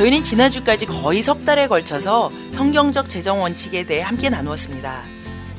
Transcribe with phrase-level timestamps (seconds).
[0.00, 5.02] 저희는 지난주까지 거의 석 달에 걸쳐서 성경적 재정 원칙에 대해 함께 나누었습니다.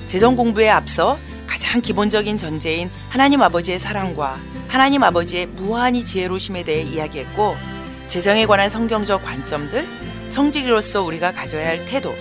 [0.07, 7.55] 재정 공부에 앞서 가장 기본적인 전제인 하나님 아버지의 사랑과 하나님 아버지의 무한히 지혜로심에 대해 이야기했고
[8.07, 9.87] 재정에 관한 성경적 관점들,
[10.29, 12.15] 청지기로서 우리가 가져야 할 태도,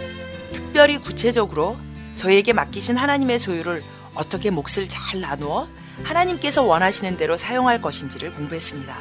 [0.53, 1.78] 특별히 구체적으로
[2.16, 3.83] 저희에게 맡기신 하나님의 소유를
[4.14, 5.70] 어떻게 몫을 잘 나누어
[6.03, 8.94] 하나님께서 원하시는 대로 사용할 것인지를 공부했습니다.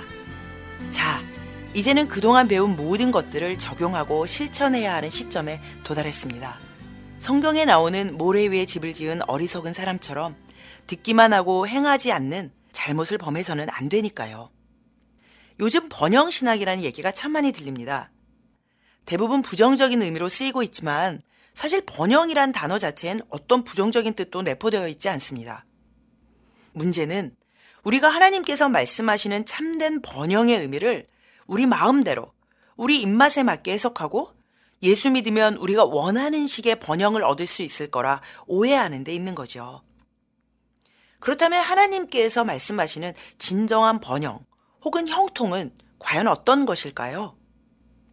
[0.89, 1.28] 자,
[1.79, 6.59] 이제는 그동안 배운 모든 것들을 적용하고 실천해야 하는 시점에 도달했습니다.
[7.19, 10.35] 성경에 나오는 모래 위에 집을 지은 어리석은 사람처럼
[10.87, 14.51] 듣기만 하고 행하지 않는 잘못을 범해서는 안 되니까요.
[15.61, 18.11] 요즘 번영신학이라는 얘기가 참 많이 들립니다.
[19.05, 21.21] 대부분 부정적인 의미로 쓰이고 있지만
[21.53, 25.65] 사실 번영이란 단어 자체엔 어떤 부정적인 뜻도 내포되어 있지 않습니다.
[26.73, 27.33] 문제는
[27.85, 31.05] 우리가 하나님께서 말씀하시는 참된 번영의 의미를
[31.49, 32.31] 우리 마음대로
[32.77, 34.29] 우리 입맛에 맞게 해석하고
[34.83, 39.81] 예수 믿으면 우리가 원하는 식의 번영을 얻을 수 있을 거라 오해하는 데 있는 거죠.
[41.19, 44.45] 그렇다면 하나님께서 말씀하시는 진정한 번영
[44.85, 47.35] 혹은 형통은 과연 어떤 것일까요?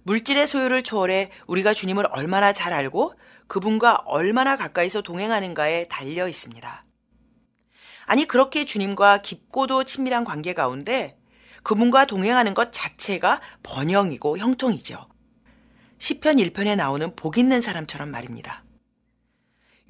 [0.04, 3.12] 물질의 소유를 초월해 우리가 주님을 얼마나 잘 알고
[3.48, 6.84] 그분과 얼마나 가까이서 동행하는가에 달려 있습니다.
[8.06, 11.15] 아니, 그렇게 주님과 깊고도 친밀한 관계 가운데
[11.66, 15.08] 그분과 동행하는 것 자체가 번영이고 형통이죠.
[15.98, 18.62] 시편 1편에 나오는 복 있는 사람처럼 말입니다.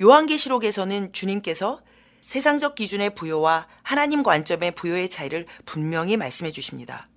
[0.01, 1.83] 요한계시록에서는 주님께서
[2.23, 7.11] 세상적 기준의 부여와 하나님 관점의 부여의 차이를 분명히 말씀해 주십니다.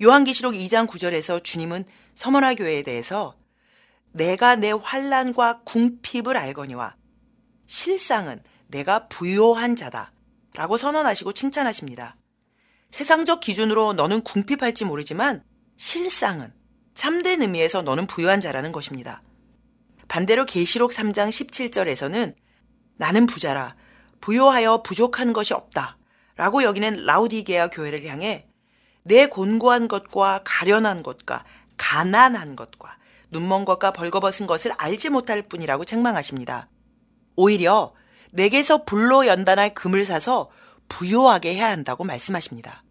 [0.00, 3.36] 요한계시록 2장 9절에서 주님은 서머나 교회에 대해서
[4.12, 6.94] 내가 내 환란과 궁핍을 알거니와
[7.66, 10.12] 실상은 내가 부요한 자다
[10.54, 12.16] 라고 선언하시고 칭찬하십니다.
[12.90, 15.42] 세상적 기준으로 너는 궁핍할지 모르지만
[15.76, 16.52] 실상은
[16.94, 19.22] 참된 의미에서 너는 부유한 자라는 것입니다.
[20.08, 22.34] 반대로 계시록 3장 17절에서는
[22.96, 23.76] 나는 부자라
[24.20, 25.96] 부요하여 부족한 것이 없다
[26.36, 28.46] 라고 여기는 라우디게아 교회를 향해
[29.02, 31.44] 내 곤고한 것과 가련한 것과
[31.76, 32.98] 가난한 것과
[33.30, 36.68] 눈먼 것과 벌거벗은 것을 알지 못할 뿐이라고 책망하십니다.
[37.36, 37.94] 오히려
[38.32, 40.50] 내게서 불로 연단할 금을 사서
[40.90, 42.84] 부요하게 해야 한다고 말씀하십니다.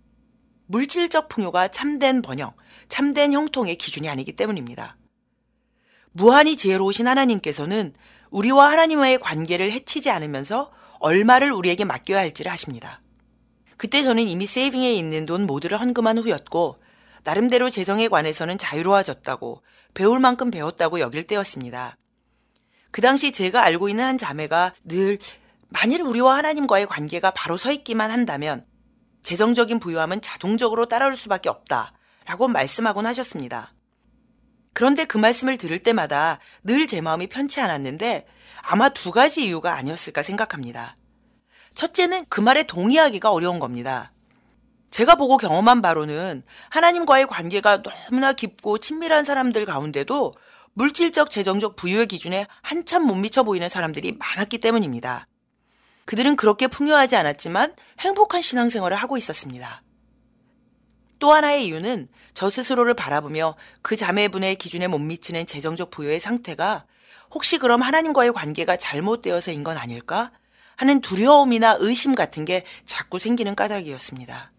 [0.66, 2.54] 물질적 풍요가 참된 번영,
[2.88, 4.98] 참된 형통의 기준이 아니기 때문입니다.
[6.12, 7.94] 무한히 지혜로우신 하나님께서는
[8.32, 13.02] 우리와 하나님과의 관계를 해치지 않으면서 얼마를 우리에게 맡겨야 할지를 하십니다.
[13.78, 16.82] 그때 저는 이미 세이빙에 있는 돈 모두를 헌금한 후였고
[17.24, 19.62] 나름대로 재정에 관해서는 자유로워졌다고
[19.94, 21.96] 배울 만큼 배웠다고 여길 때였습니다.
[22.92, 25.20] 그 당시 제가 알고 있는 한 자매가 늘
[25.70, 28.66] 만일 우리와 하나님과의 관계가 바로 서 있기만 한다면
[29.24, 31.94] 재정적인 부유함은 자동적으로 따라올 수밖에 없다.
[32.26, 33.74] 라고 말씀하곤 하셨습니다.
[34.74, 38.26] 그런데 그 말씀을 들을 때마다 늘 제 마음이 편치 않았는데
[38.62, 40.96] 아마 두 가지 이유가 아니었을까 생각합니다.
[41.76, 44.12] 첫째는 그 말에 동의하기가 어려운 겁니다.
[44.90, 50.34] 제가 보고 경험한 바로는 하나님과의 관계가 너무나 깊고 친밀한 사람들 가운데도
[50.74, 55.28] 물질적 재정적 부유의 기준에 한참 못 미쳐 보이는 사람들이 많았기 때문입니다.
[56.10, 59.84] 그들은 그렇게 풍요하지 않았지만 행복한 신앙생활을 하고 있었습니다.
[61.20, 66.88] 또 하나의 이유는 저 스스로를 바라보며 그 자매분의 기준에 못 미치는 재정적 부여의 상태가
[67.30, 70.32] 혹시 그럼 하나님과의 관계가 잘못되어서인 건 아닐까
[70.78, 74.52] 하는 두려움이나 의심 같은 게 자꾸 생기는 까닭이었습니다.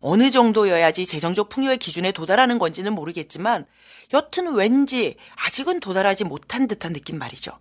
[0.00, 3.64] 어느 정도여야지 재정적 풍요의 기준에 도달하는 건지는 모르겠지만
[4.12, 7.52] 여튼 왠지 아직은 도달하지 못한 듯한 느낌 말이죠.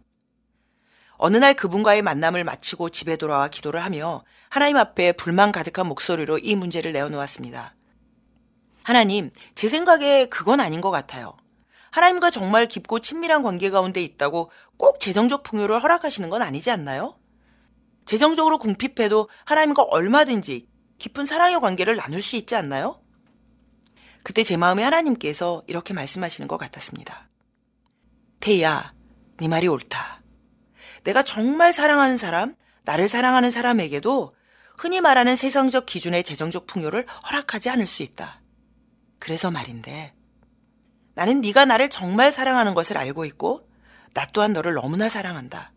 [1.18, 6.56] 어느 날 그분과의 만남을 마치고 집에 돌아와 기도를 하며 하나님 앞에 불만 가득한 목소리로 이
[6.56, 7.76] 문제를 내어놓았습니다.
[8.84, 11.36] 하나님, 제 생각에 그건 아닌 것 같아요.
[11.92, 17.18] 하나님과 정말 깊고 친밀한 관계 가운데 있다고 꼭 재정적 풍요를 허락하시는 건 아니지 않나요?
[18.06, 20.68] 재정적으로 궁핍해도 하나님과 얼마든지
[21.00, 23.02] 깊은 사랑의 관계를 나눌 수 있지 않나요?
[24.24, 27.30] 그때 제 마음에 하나님께서 이렇게 말씀하시는 것 같았습니다.
[28.40, 28.94] 태희야,
[29.38, 30.22] 네 말이 옳다.
[31.08, 34.36] 내가 정말 사랑하는 사람, 나를 사랑하는 사람에게도
[34.78, 38.42] 흔히 말하는 세상적 기준의 재정적 풍요를 허락하지 않을 수 있다.
[39.18, 40.14] 그래서 말인데
[41.16, 43.70] 나는 네가 나를 정말 사랑하는 것을 알고 있고
[44.14, 45.72] 나 또한 너를 너무나 사랑한다.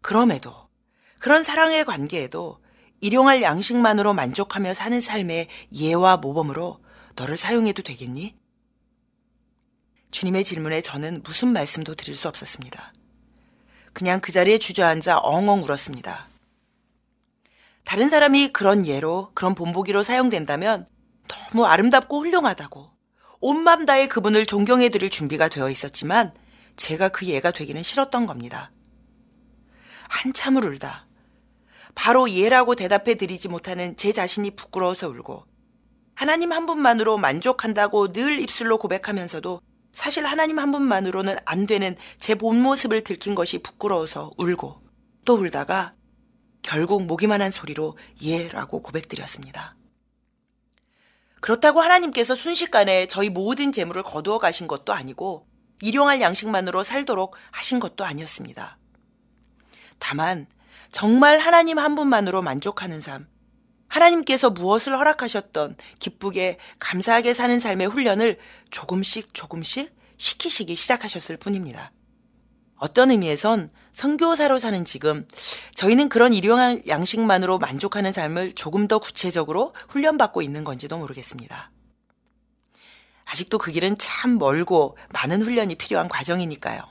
[0.00, 0.70] 그럼에도
[1.18, 2.62] 그런 사랑의 관계에도
[3.02, 6.82] 일용할 양식만으로 만족하며 사는 삶의 예와 모범으로
[7.16, 8.34] 너를 사용해도 되겠니?
[10.12, 12.93] 주님의 질문에 저는 무슨 말씀도 드릴 수 없었습니다.
[13.94, 16.28] 그냥 그 자리에 주저앉아 엉엉 울었습니다.
[17.84, 20.86] 다른 사람이 그런 예로, 그런 본보기로 사용된다면
[21.28, 22.90] 너무 아름답고 훌륭하다고
[23.40, 26.34] 온맘 다해 그분을 존경해 드릴 준비가 되어 있었지만
[26.76, 28.72] 제가 그 예가 되기는 싫었던 겁니다.
[30.08, 31.06] 한참을 울다.
[31.94, 35.44] 바로 예라고 대답해 드리지 못하는 제 자신이 부끄러워서 울고
[36.14, 39.60] 하나님 한 분만으로 만족한다고 늘 입술로 고백하면서도
[39.94, 44.82] 사실 하나님 한 분만으로는 안 되는 제 본 모습을 들킨 것이 부끄러워서 울고
[45.24, 45.94] 또 울다가
[46.62, 49.76] 결국 목이만한 소리로 예라고 고백드렸습니다.
[51.40, 55.46] 그렇다고 하나님께서 순식간에 저희 모든 재물을 거두어 가신 것도 아니고
[55.80, 58.78] 일용할 양식만으로 살도록 하신 것도 아니었습니다.
[59.98, 60.46] 다만
[60.90, 63.28] 정말 하나님 한 분만으로 만족하는 삶,
[63.88, 68.38] 하나님께서 무엇을 허락하셨던 기쁘게 감사하게 사는 삶의 훈련을
[68.70, 71.92] 조금씩 조금씩 시키시기 시작하셨을 뿐입니다.
[72.76, 75.26] 어떤 의미에선 선교사로 사는 지금
[75.74, 81.70] 저희는 그런 일용할 양식만으로 만족하는 삶을 조금 더 구체적으로 훈련받고 있는 건지도 모르겠습니다.
[83.26, 86.82] 아직도 그 길은 참 멀고 많은 훈련이 필요한 과정이니까요.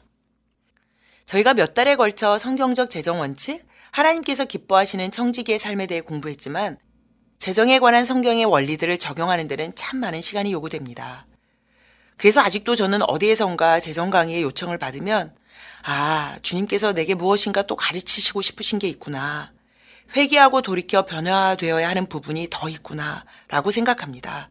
[1.26, 6.78] 저희가 몇 달에 걸쳐 성경적 재정 원칙, 하나님께서 기뻐하시는 청지기의 삶에 대해 공부했지만
[7.38, 11.28] 재정에 관한 성경의 원리들을 적용하는 데는 참 많은 시간이 요구됩니다.
[12.18, 15.36] 그래서 아직도 저는 어디에선가 재정 강의의 요청을 받으면
[15.84, 19.52] 아, 주님께서 내게 무엇인가 또 가르치시고 싶으신 게 있구나.
[20.16, 23.26] 회개하고 돌이켜 변화되어야 하는 부분이 더 있구나.
[23.48, 24.50] 라고 생각합니다.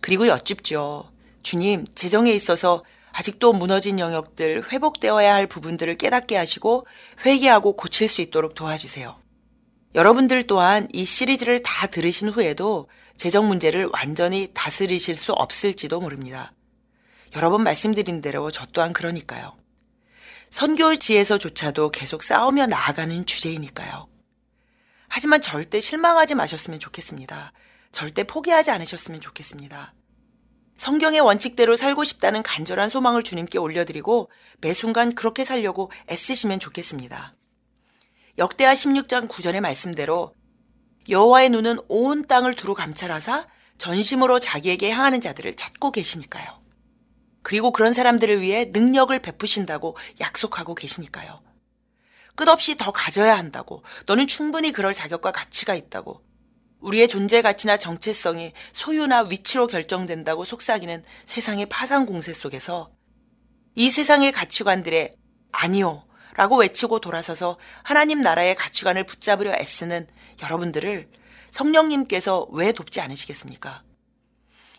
[0.00, 1.10] 그리고 여쭙죠.
[1.42, 2.84] 주님, 재정에 있어서
[3.18, 6.86] 아직도 무너진 영역들, 회복되어야 할 부분들을 깨닫게 하시고
[7.24, 9.18] 회개하고 고칠 수 있도록 도와주세요.
[9.94, 16.52] 여러분들 또한 이 시리즈를 다 들으신 후에도 재정 문제를 완전히 다스리실 수 없을지도 모릅니다.
[17.34, 19.56] 여러 번 말씀드린 대로 저 또한 그러니까요.
[20.50, 24.08] 선교지에서조차도 계속 싸우며 나아가는 주제이니까요.
[25.08, 27.54] 하지만 절대 실망하지 마셨으면 좋겠습니다.
[27.92, 29.94] 절대 포기하지 않으셨으면 좋겠습니다.
[30.76, 34.30] 성경의 원칙대로 살고 싶다는 간절한 소망을 주님께 올려드리고
[34.60, 37.34] 매 순간 그렇게 살려고 애쓰시면 좋겠습니다.
[38.38, 40.34] 역대하 16장 9절의 말씀대로
[41.08, 43.46] 여호와의 눈은 온 땅을 두루 감찰하사
[43.78, 46.60] 전심으로 자기에게 향하는 자들을 찾고 계시니까요.
[47.42, 51.40] 그리고 그런 사람들을 위해 능력을 베푸신다고 약속하고 계시니까요.
[52.34, 56.25] 끝없이 더 가져야 한다고, 너는 충분히 그럴 자격과 가치가 있다고,
[56.86, 62.90] 우리의 존재 가치나 정체성이 소유나 위치로 결정된다고 속삭이는 세상의 파상 공세 속에서
[63.74, 65.16] 이 세상의 가치관들의
[65.50, 70.06] 아니요 라고 외치고 돌아서서 하나님 나라의 가치관을 붙잡으려 애쓰는
[70.42, 71.08] 여러분들을
[71.50, 73.82] 성령님께서 왜 돕지 않으시겠습니까?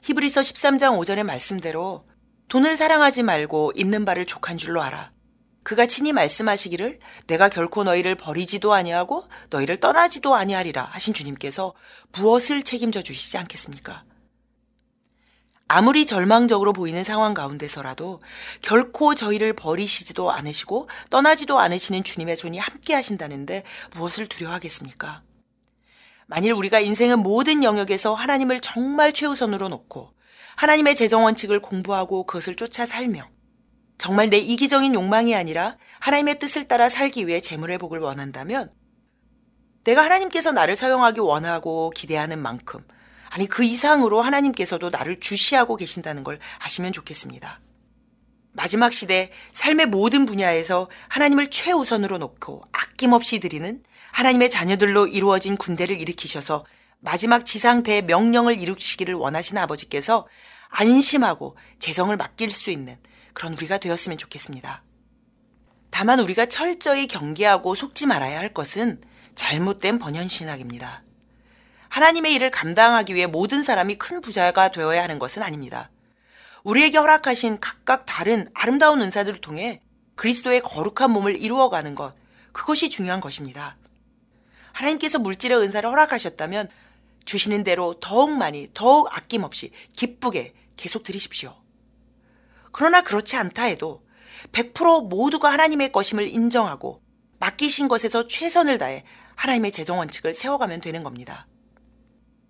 [0.03, 2.07] 히브리서 13장 5절의 말씀대로
[2.47, 5.11] 돈을 사랑하지 말고 있는 바를 족한 줄로 알아.
[5.67, 6.97] 그가 친히 말씀하시기를
[7.27, 11.73] 내가 결코 너희를 버리지도 아니하고 너희를 떠나지도 아니하리라 하신 주님께서
[12.13, 14.05] 무엇을 책임져 주시지 않겠습니까?
[15.67, 18.21] 아무리 절망적으로 보이는 상황 가운데서라도
[18.61, 25.21] 결코 저희를 버리시지도 않으시고 떠나지도 않으시는 주님의 손이 함께 하신다는데 무엇을 두려워하겠습니까?
[26.27, 30.13] 만일 우리가 인생의 모든 영역에서 하나님을 정말 최우선으로 놓고
[30.55, 33.27] 하나님의 재정 원칙을 공부하고 그것을 쫓아 살며
[33.97, 38.71] 정말 내 이기적인 욕망이 아니라 하나님의 뜻을 따라 살기 위해 재물의 복을 원한다면
[39.83, 42.81] 내가 하나님께서 나를 사용하기 원하고 기대하는 만큼
[43.29, 47.61] 아니 그 이상으로 하나님께서도 나를 주시하고 계신다는 걸 아시면 좋겠습니다.
[48.51, 56.65] 마지막 시대 삶의 모든 분야에서 하나님을 최우선으로 놓고 아낌없이 드리는 하나님의 자녀들로 이루어진 군대를 일으키셔서
[56.99, 60.27] 마지막 지상 대명령을 이루시기를 원하시는 아버지께서
[60.69, 62.97] 안심하고 재정을 맡길 수 있는
[63.37, 64.81] 그런 우리가 되었으면 좋겠습니다.
[65.91, 68.99] 다만 우리가 철저히 경계하고 속지 말아야 할 것은
[69.35, 71.03] 잘못된 번연신학입니다.
[71.89, 75.91] 하나님의 일을 감당하기 위해 모든 사람이 큰 부자가 되어야 하는 것은 아닙니다.
[76.63, 79.81] 우리에게 허락하신 각각 다른 아름다운 은사들을 통해
[80.15, 82.15] 그리스도의 거룩한 몸을 이루어가는 것,
[82.51, 83.77] 그것이 중요한 것입니다.
[84.71, 86.69] 하나님께서 물질의 은사를 허락하셨다면
[87.25, 91.66] 주시는 대로 더욱 많이, 더욱 아낌없이 기쁘게 계속 드리십시오.
[92.77, 94.03] 그러나 그렇지 않다 해도
[94.51, 97.01] 100% 모두가 하나님의 것임을 인정하고
[97.39, 99.03] 맡기신 것에서 최선을 다해
[99.35, 101.47] 하나님의 재정 원칙을 세워가면 되는 겁니다.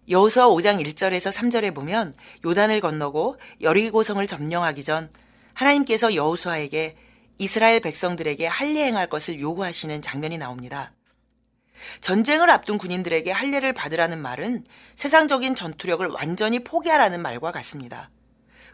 [0.10, 2.14] 여호수아 5장 1절에서 3절에 보면
[2.46, 5.10] 요단을 건너고 여리고성을 점령하기 전
[5.54, 6.98] 하나님께서 여호수아에게
[7.38, 10.92] 이스라엘 백성들에게 할례 행할 것을 요구하시는 장면이 나옵니다.
[12.02, 18.10] 전쟁을 앞둔 군인들에게 할례를 받으라는 말은 세상적인 전투력을 완전히 포기하라는 말과 같습니다.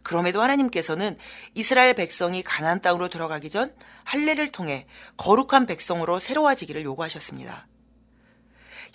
[0.04, 1.18] 그럼에도 하나님께서는
[1.54, 3.74] 이스라엘 백성이 가나안 땅으로 들어가기 전
[4.06, 4.86] 할례를 통해
[5.18, 7.68] 거룩한 백성으로 새로워지기를 요구하셨습니다.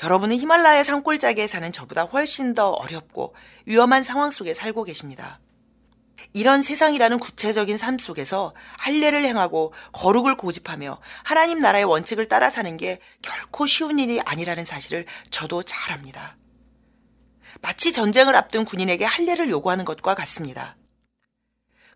[0.04, 3.34] 여러분은 히말라야 산골짜기에 사는 저보다 훨씬 더 어렵고
[3.66, 5.40] 위험한 상황 속에 살고 계십니다.
[6.32, 13.00] 이런 세상이라는 구체적인 삶 속에서 할례를 행하고 거룩을 고집하며 하나님 나라의 원칙을 따라 사는 게
[13.22, 16.36] 결코 쉬운 일이 아니라는 사실을 저도 잘 압니다.
[17.62, 20.76] 마치 전쟁을 앞둔 군인에게 할례를 요구하는 것과 같습니다.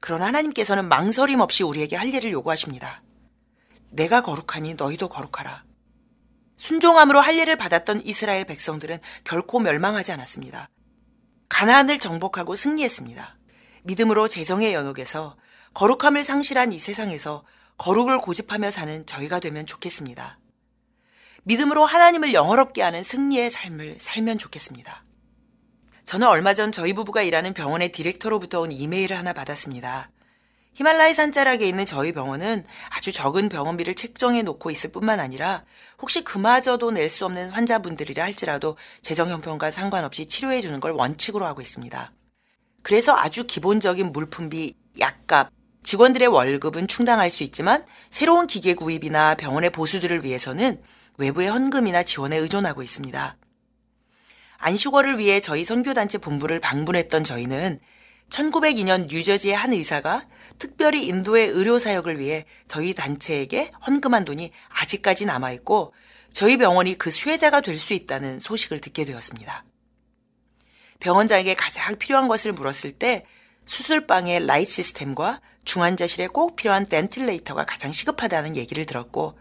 [0.03, 3.05] 그러나 하나님께서는 망설임 없이 우리에게 할례를 요구하십니다.
[3.91, 5.65] 내가 거룩하니 너희도 거룩하라.
[6.57, 10.69] 순종함으로 할례를 받았던 이스라엘 백성들은 결코 멸망하지 않았습니다.
[11.49, 13.39] 가나안을 정복하고 승리했습니다.
[13.85, 15.37] 믿음으로 재정의 영역에서
[15.75, 17.45] 거룩함을 상실한 이 세상에서
[17.79, 20.41] 거룩을 고집하며 사는 저희가 되면 좋겠습니다.
[21.45, 25.05] 믿음으로 하나님을 영어롭게 하는 승리의 삶을 살면 좋겠습니다.
[26.13, 30.11] 저는 얼마 전 저희 부부가 일하는 병원의 디렉터로부터 온 이메일을 하나 받았습니다.
[30.75, 35.65] 히말라야 산자락에 있는 저희 병원은 아주 적은 병원비를 책정해 놓고 있을 뿐만 아니라
[36.03, 41.63] 혹시 그마저도 낼 수 없는 환자분들이라 할지라도 재정 형편과 상관없이 치료해 주는 걸 원칙으로 하고
[41.63, 42.13] 있습니다.
[42.83, 45.49] 그래서 아주 기본적인 물품비, 약값,
[45.83, 50.77] 직원들의 월급은 충당할 수 있지만 새로운 기계 구입이나 병원의 보수들을 위해서는
[51.17, 53.39] 외부의 헌금이나 지원에 의존하고 있습니다.
[54.63, 57.81] 안식월을 위해 저희 선교단체 본부를 방문했던 저희는
[58.31, 60.25] 1902년 뉴저지의 한 의사가
[60.59, 65.93] 특별히 인도의 의료 사역을 위해 저희 단체에게 헌금한 돈이 아직까지 남아 있고
[66.31, 69.65] 저희 병원이 그 수혜자가 될 수 있다는 소식을 듣게 되었습니다.
[71.01, 73.27] 병원장에게 가장 필요한 것을 물었을 때
[73.65, 79.37] 수술방의 라이트 시스템과 중환자실에 꼭 필요한 ventilator가 가장 시급하다는 얘기를 들었고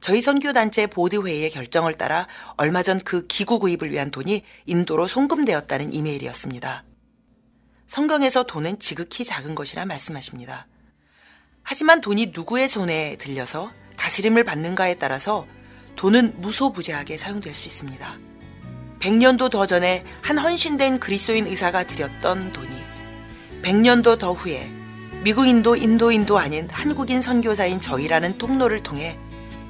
[0.00, 2.26] 저희 선교단체 보드회의의 결정을 따라
[2.56, 6.84] 얼마 전 그 기구 구입을 위한 돈이 인도로 송금되었다는 이메일이었습니다.
[7.86, 10.66] 성경에서 돈은 지극히 작은 것이라 말씀하십니다.
[11.62, 15.46] 하지만 돈이 누구의 손에 들려서 다스림을 받는가에 따라서
[15.96, 18.18] 돈은 무소부재하게 사용될 수 있습니다.
[19.00, 22.70] 100년도 더 전에 한 헌신된 그리스도인 의사가 드렸던 돈이
[23.62, 24.70] 100년도 더 후에
[25.22, 29.18] 미국인도 인도인도 아닌 한국인 선교사인 저희라는 통로를 통해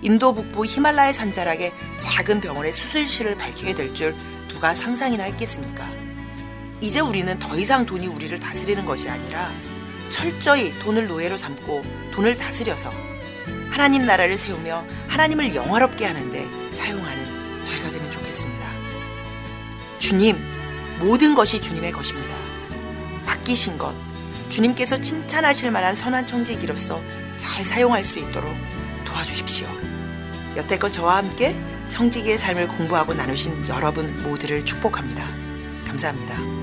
[0.03, 4.15] 인도 북부 히말라야 산자락의 작은 병원의 수술실을 밝히게 될 줄
[4.49, 5.87] 누가 상상이나 했겠습니까?
[6.81, 9.51] 이제 우리는 더 이상 돈이 우리를 다스리는 것이 아니라
[10.09, 12.91] 철저히 돈을 노예로 삼고 돈을 다스려서
[13.71, 18.67] 하나님 나라를 세우며 하나님을 영화롭게 하는데 사용하는 저희가 되면 좋겠습니다.
[19.99, 20.39] 주님,
[21.01, 22.35] 모든 것이 주님의 것입니다.
[23.27, 23.95] 맡기신 것,
[24.49, 27.03] 주님께서 칭찬하실 만한 선한 청지기로서
[27.37, 28.55] 잘 사용할 수 있도록
[29.17, 29.67] 도와주십시오.
[30.57, 31.55] 여태껏 저와 함께
[31.89, 35.25] 청지기의 삶을 공부하고 나누신 여러분 모두를 축복합니다.
[35.87, 36.56] 감사합니다.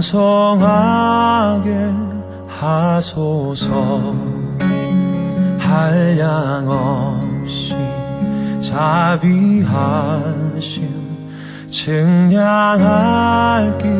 [0.00, 1.68] 찬송하게
[2.48, 4.14] 하소서.
[5.58, 7.76] 한량 없이
[8.62, 9.68] 자비하심
[11.70, 12.96] 증량할
[13.76, 13.90] 길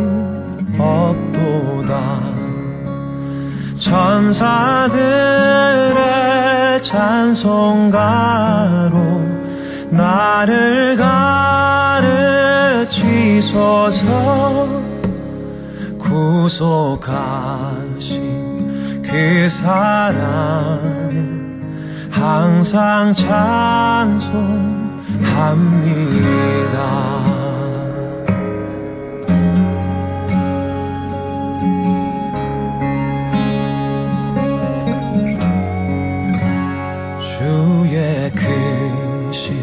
[0.81, 2.01] 없도다.
[3.79, 5.03] 천사들의
[6.83, 8.11] 찬송가로
[9.91, 10.97] 나를
[12.87, 14.80] 가르치소서
[16.51, 18.11] 구속하신
[19.03, 21.31] 그 사랑은
[22.11, 24.21] 항상 찬송합니다.
[37.39, 39.55] 주의 크신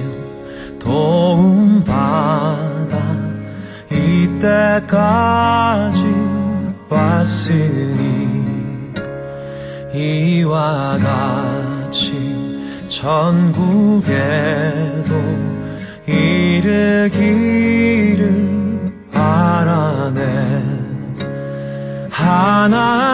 [0.80, 2.98] 도움받아
[3.92, 5.97] 이때까지
[7.28, 8.94] 왔으니
[9.94, 12.14] 이와 같이
[12.88, 14.08] 전국에도
[16.06, 17.18] 이르기를
[19.12, 20.22] 바라네.
[22.10, 23.07] 하나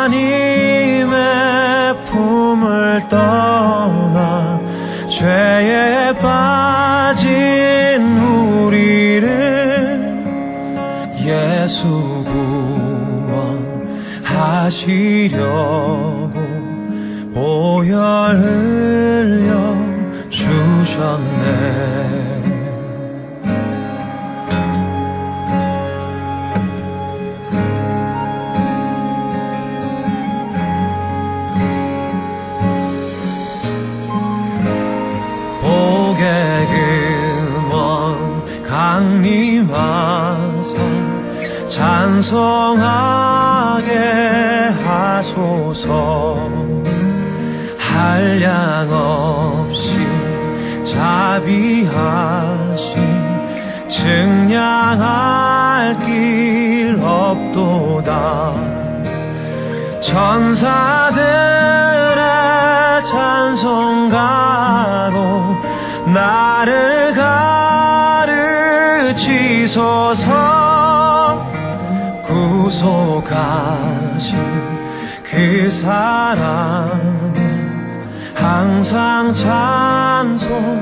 [78.83, 80.73] 항상 찬송합니다.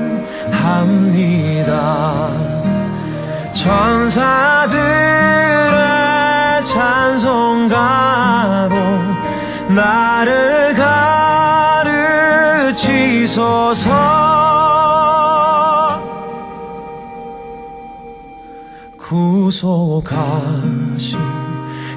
[3.54, 4.74] 천사들의
[6.64, 7.70] 찬송가로
[9.76, 10.74] 나를
[12.74, 13.92] 가르치소서.
[18.98, 20.40] 구속하신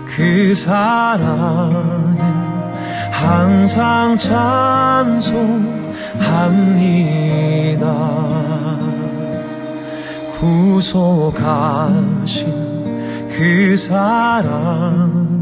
[0.06, 2.16] 그 사랑을
[3.12, 5.75] 항상 찬송
[6.32, 7.86] 합니다.
[10.40, 11.86] 구속하신
[13.30, 15.42] 그 사랑을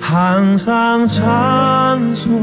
[0.00, 2.40] 항상 찬송합니다.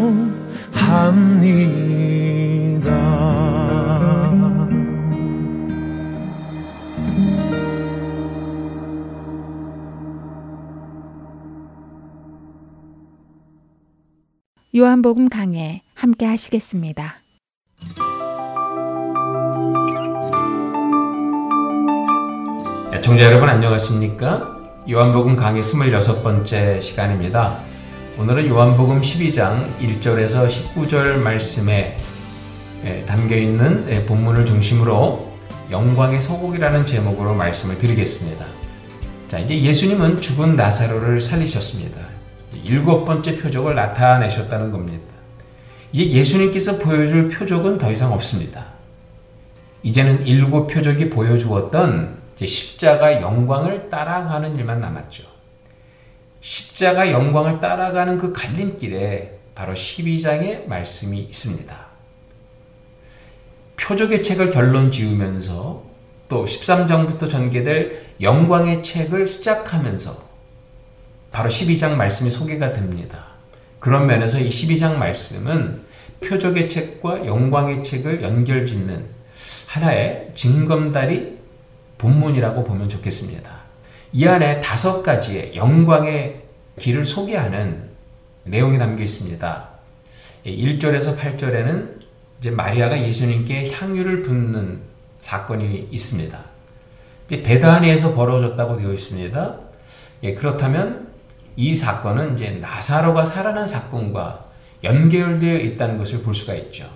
[14.76, 17.27] 요한복음 강해 함께 하시겠습니다.
[23.08, 24.58] 애청자 여러분 안녕하십니까?
[24.89, 27.62] 요한복음 강의 26번째 시간입니다.
[28.17, 31.96] 오늘은 요한복음 12장 1절에서 19절 말씀에
[32.84, 35.32] 에, 담겨있는 에, 본문을 중심으로
[35.72, 38.46] 영광의 소곡이라는 제목으로 말씀을 드리겠습니다.
[39.30, 42.02] 자, 이제 예수님은 죽은 나사로를 살리셨습니다.
[42.62, 45.06] 일곱 번째 표적을 나타내셨다는 겁니다.
[45.93, 48.65] 이제 예수님께서 보여줄 표적은 더 이상 없습니다.
[49.82, 55.23] 이제는 일곱 표적이 보여주었던 십자가 영광을 따라가는 일만 남았죠.
[56.41, 61.88] 십자가 영광을 따라가는 그 갈림길에 바로 12장의 말씀이 있습니다.
[63.78, 65.84] 표적의 책을 결론 지으면서
[66.30, 70.28] 또 13장부터 전개될 영광의 책을 시작하면서
[71.32, 73.26] 바로 12장 말씀이 소개가 됩니다.
[73.80, 75.84] 그런 면에서 이 12장 말씀은
[76.21, 79.06] 표적의 책과 영광의 책을 연결짓는
[79.67, 81.37] 하나의 징검다리
[81.98, 83.68] 본문이라고 보면 좋겠습니다.
[84.14, 86.44] 이 안에 다섯 가지의 영광의
[86.80, 87.90] 길을 소개하는
[88.44, 89.70] 내용이 담겨 있습니다.
[90.46, 91.98] 1절에서 8절에는
[92.40, 94.80] 이제 마리아가 예수님께 향유를 붓는
[95.20, 96.40] 사건이 있습니다.
[97.26, 99.60] 이제 베다니에서 벌어졌다고 되어 있습니다.
[100.24, 101.08] 예, 그렇다면
[101.56, 104.46] 이 사건은 이제 나사로가 살아난 사건과
[104.84, 106.88] 연결되어 있다는 것을 볼 수가 있죠.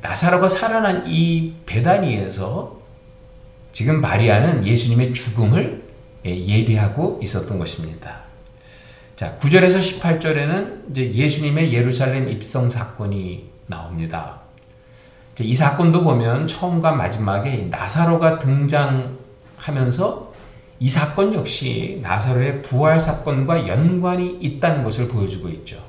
[0.00, 2.77] 나사로가 살아난 이 베다니에서
[3.78, 5.84] 지금 마리아는 예수님의 죽음을
[6.24, 8.22] 예비하고 있었던 것입니다.
[9.14, 14.40] 자, 9절에서 18절에는 이제 예수님의 예루살렘 입성 사건이 나옵니다.
[15.38, 20.32] 이 사건도 보면 처음과 마지막에 나사로가 등장하면서
[20.80, 25.80] 이 사건 역시 나사로의 부활 사건과 연관이 있다는 것을 보여주고 있죠.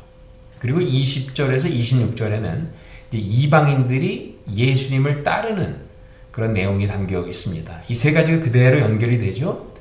[0.59, 2.67] 그리고 20절에서 26절에는
[3.13, 5.88] 이방인들이 예수님을 따르는
[6.31, 7.81] 그런 내용이 담겨 있습니다.
[7.89, 9.71] 이 세 가지가 그대로 연결이 되죠.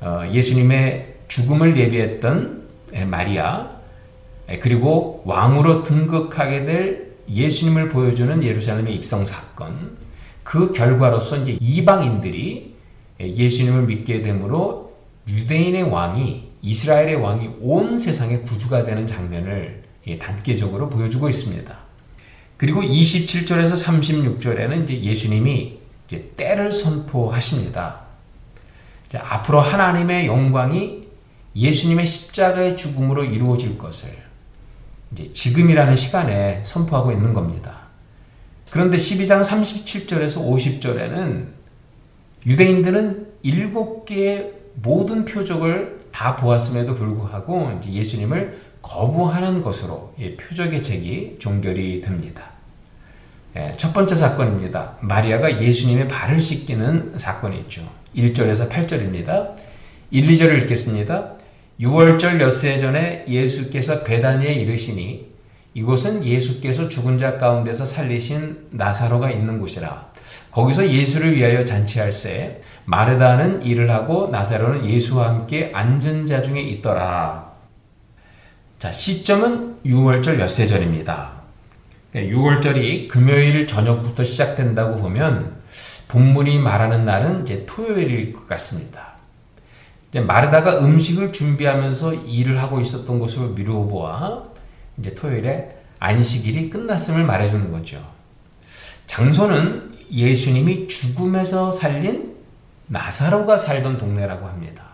[0.00, 2.68] 어, 예수님의 죽음을 예비했던
[3.06, 3.70] 마리아,
[4.60, 9.98] 그리고 왕으로 등극하게 될 예수님을 보여주는 예루살렘의 입성 사건,
[10.42, 12.74] 그 결과로서 이제 이방인들이
[13.20, 14.96] 예수님을 믿게 되므로
[15.28, 19.82] 유대인의 왕이 이스라엘의 왕이 온 세상의 구주가 되는 장면을
[20.18, 21.78] 단계적으로 보여주고 있습니다.
[22.56, 25.77] 그리고 27절에서 36절에는 이제 예수님이
[26.08, 28.00] 이제 때를 선포하십니다.
[29.08, 31.08] 자, 앞으로 하나님의 영광이
[31.54, 34.10] 예수님의 십자가의 죽음으로 이루어질 것을
[35.12, 37.88] 이제 지금이라는 시간에 선포하고 있는 겁니다.
[38.70, 41.46] 그런데 12장 37절에서 50절에는
[42.46, 52.57] 유대인들은 일곱 개의 모든 표적을 다 보았음에도 불구하고 예수님을 거부하는 것으로 표적의 책이 종결이 됩니다.
[53.58, 54.98] 예, 첫 번째 사건입니다.
[55.00, 57.82] 마리아가 예수님의 발을 씻기는 사건이 있죠.
[58.14, 59.54] 1절에서 8절입니다.
[60.12, 61.32] 1, 2절을 읽겠습니다.
[61.80, 65.26] 6월절 엿새 전에 예수께서 베다니에 이르시니
[65.74, 70.08] 이곳은 예수께서 죽은 자 가운데서 살리신 나사로가 있는 곳이라.
[70.52, 77.52] 거기서 예수를 위하여 잔치할새 마르다는 일을 하고 나사로는 예수와 함께 앉은 자 중에 있더라.
[78.78, 81.37] 자, 시점은 6월절 엿새절입니다.
[82.14, 85.56] 6월절이 금요일 저녁부터 시작된다고 보면
[86.08, 89.18] 본문이 말하는 날은 이제 토요일일 것 같습니다.
[90.08, 94.42] 이제 마르다가 음식을 준비하면서 일을 하고 있었던 것으로 미루어 보아
[94.98, 98.02] 이제 토요일에 안식일이 끝났음을 말해주는 거죠.
[99.06, 102.36] 장소는 예수님이 죽음에서 살린
[102.86, 104.84] 나사로가 살던 동네라고 합니다.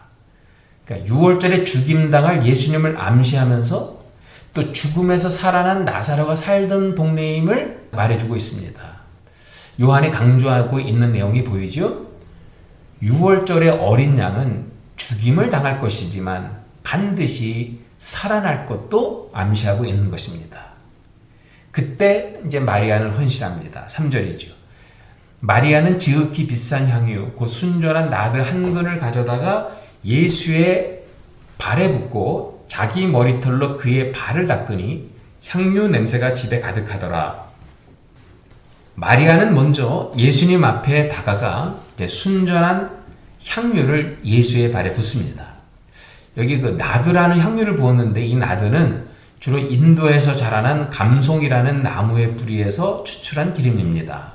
[0.85, 3.94] 그러니까 6월절에 죽임당할 예수님을 암시하면서
[4.55, 8.81] 또 죽음에서 살아난 나사로가 살던 동네임을 말해주고 있습니다.
[9.81, 12.07] 요한이 강조하고 있는 내용이 보이죠?
[13.03, 20.75] 6월절의 어린 양은 죽임을 당할 것이지만 반드시 살아날 것도 암시하고 있는 것입니다.
[21.73, 23.89] 그때 이제 마리아는 헌신합니다.
[23.89, 24.53] 3절이죠.
[25.41, 31.03] 마리아는 지극히 비싼 향유, 곧 순전한 나드 한 근을 가져다가 예수의
[31.59, 35.11] 발에 붓고 자기 머리털로 그의 발을 닦으니
[35.47, 37.45] 향유 냄새가 집에 가득하더라.
[38.97, 43.05] 마리아는 먼저 예수님 앞에 다가가 순전한
[43.47, 45.55] 향유를 예수의 발에 붓습니다.
[46.37, 49.07] 여기 그 나드라는 향유를 부었는데 이 나드는
[49.39, 54.33] 주로 인도에서 자라난 감송이라는 나무의 뿌리에서 추출한 기름입니다.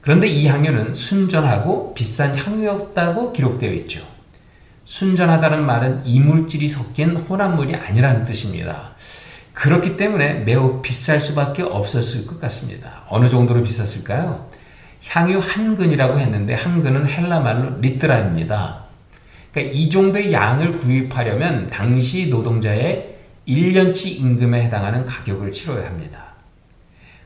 [0.00, 4.13] 그런데 이 향유는 순전하고 비싼 향유였다고 기록되어 있죠.
[4.84, 8.94] 순전하다는 말은 이물질이 섞인 혼합물이 아니라는 뜻입니다.
[9.52, 13.04] 그렇기 때문에 매우 비쌀 수밖에 없었을 것 같습니다.
[13.08, 14.48] 어느 정도로 비쌌을까요?
[15.06, 18.84] 향유 한 근이라고 했는데 한 근은 헬라 말로 리트라입니다.
[19.52, 23.14] 그러니까 이 정도의 양을 구입하려면 당시 노동자의
[23.46, 26.34] 1년치 임금에 해당하는 가격을 치러야 합니다.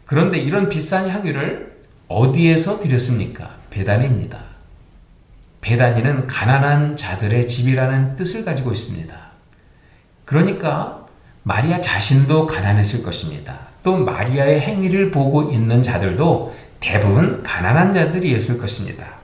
[0.05, 1.77] 그런데 이런 비싼 향유를
[2.09, 3.51] 어디에서 드렸습니까?
[3.71, 4.48] 배단입니다.
[5.61, 9.15] 배단위는 가난한 자들의 집이라는 뜻을 가지고 있습니다.
[10.25, 11.07] 그러니까
[11.43, 13.59] 마리아 자신도 가난했을 것입니다.
[13.83, 19.19] 또 마리아의 행위를 보고 있는 자들도 대부분 가난한 자들이었을 것입니다.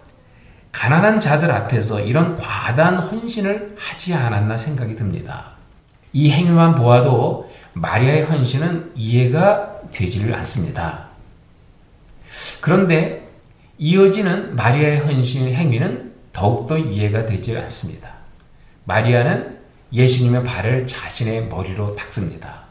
[0.73, 5.53] 가난한 자들 앞에서 이런 과다한 헌신을 하지 않았나 생각이 듭니다.
[6.13, 11.09] 이 행위만 보아도 마리아의 헌신은 이해가 되지를 않습니다.
[12.61, 13.29] 그런데
[13.79, 18.11] 이어지는 마리아의 헌신 행위는 더욱더 이해가 되지 않습니다.
[18.85, 19.59] 마리아는
[19.93, 22.65] 예수님의 발을 자신의 머리로 닦습니다.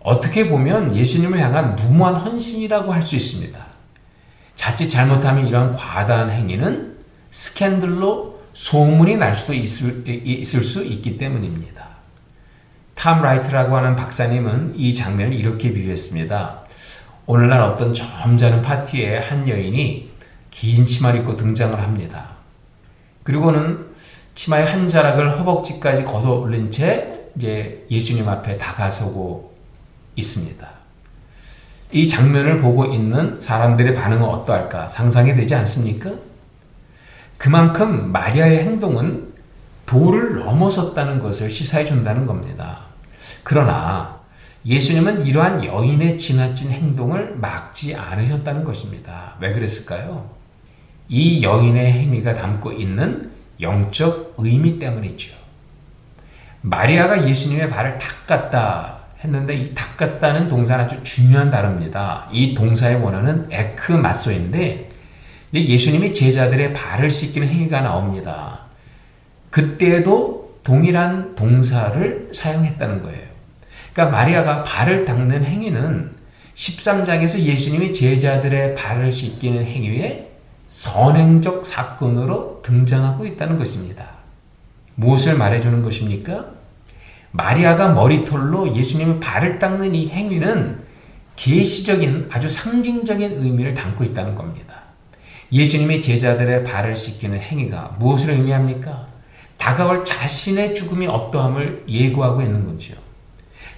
[0.00, 3.66] 어떻게 보면 예수님을 향한 무모한 헌신이라고 할 수 있습니다.
[4.54, 6.98] 자칫 잘못하면 이런 과다한 행위는
[7.30, 11.88] 스캔들로 소문이 날 수도 있을, 있을 수 있기 때문입니다.
[12.94, 16.64] 탐 라이트라고 하는 박사님은 이 장면을 이렇게 비유했습니다.
[17.26, 20.10] 오늘날 어떤 점잖은 파티에 한 여인이
[20.50, 22.37] 긴 치마를 입고 등장을 합니다.
[23.28, 23.84] 그리고는
[24.34, 29.54] 치마의 한 자락을 허벅지까지 걷어 올린 채 이제 예수님 앞에 다가서고
[30.16, 30.66] 있습니다.
[31.92, 36.10] 이 장면을 보고 있는 사람들의 반응은 어떠할까 상상이 되지 않습니까?
[37.36, 39.34] 그만큼 마리아의 행동은
[39.84, 42.78] 도를 넘어섰다는 것을 시사해 준다는 겁니다.
[43.42, 44.20] 그러나
[44.64, 49.36] 예수님은 이러한 여인의 지나친 행동을 막지 않으셨다는 것입니다.
[49.38, 50.37] 왜 그랬을까요?
[51.08, 55.36] 이 여인의 행위가 담고 있는 영적 의미 때문이죠.
[56.60, 62.28] 마리아가 예수님의 발을 닦았다 했는데 이 닦았다는 동사는 아주 중요한 단어입니다.
[62.32, 64.88] 이 동사의 원어는 에크마소인데
[65.54, 68.60] 예수님이 제자들의 발을 씻기는 행위가 나옵니다.
[69.50, 73.26] 그때도 동일한 동사를 사용했다는 거예요.
[73.92, 76.12] 그러니까 마리아가 발을 닦는 행위는
[76.54, 80.27] 13장에서 예수님이 제자들의 발을 씻기는 행위에
[80.68, 84.18] 선행적 사건으로 등장하고 있다는 것입니다.
[84.94, 86.50] 무엇을 말해주는 것입니까?
[87.30, 90.80] 마리아가 머리털로 예수님의 발을 닦는 이 행위는
[91.36, 94.82] 계시적인 아주 상징적인 의미를 담고 있다는 겁니다.
[95.52, 99.06] 예수님의 제자들의 발을 씻기는 행위가 무엇을 의미합니까?
[99.56, 102.96] 다가올 자신의 죽음이 어떠함을 예고하고 있는 거지요.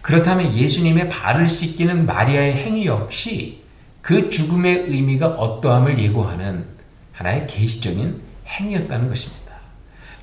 [0.00, 3.62] 그렇다면 예수님의 발을 씻기는 마리아의 행위 역시
[4.00, 6.79] 그 죽음의 의미가 어떠함을 예고하는
[7.20, 9.52] 하나의 계시적인 행위였다는 것입니다.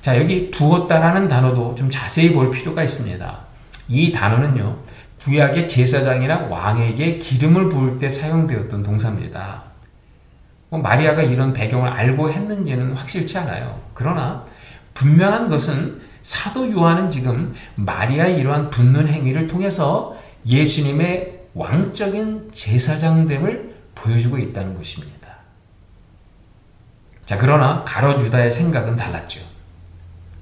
[0.00, 3.38] 자, 여기 부었다라는 단어도 좀 자세히 볼 필요가 있습니다.
[3.88, 4.76] 이 단어는요,
[5.22, 9.62] 구약의 제사장이나 왕에게 기름을 부을 때 사용되었던 동사입니다.
[10.70, 13.80] 뭐 마리아가 이런 배경을 알고 했는지는 확실치 않아요.
[13.94, 14.44] 그러나
[14.94, 24.74] 분명한 것은 사도 요한은 지금 마리아의 이러한 붓는 행위를 통해서 예수님의 왕적인 제사장됨을 보여주고 있다는
[24.74, 25.17] 것입니다.
[27.28, 29.42] 자, 그러나 가롯 유다의 생각은 달랐죠.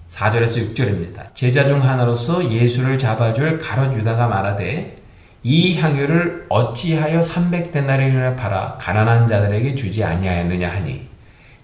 [0.06, 1.34] 4절에서 6절입니다.
[1.34, 4.96] 제자 중 하나로서 예수를 잡아줄 가롯 유다가 말하되
[5.42, 11.08] 이 향유를 어찌하여 300데나리온에 팔아 가난한 자들에게 주지 아니하였느냐 하니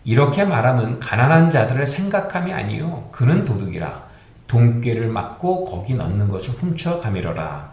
[0.02, 4.02] 이렇게 말하면 가난한 자들을 생각함이 아니요 그는 도둑이라
[4.48, 7.70] 돈꾀를 맞고 거기 넣는 것을 훔쳐 가미러라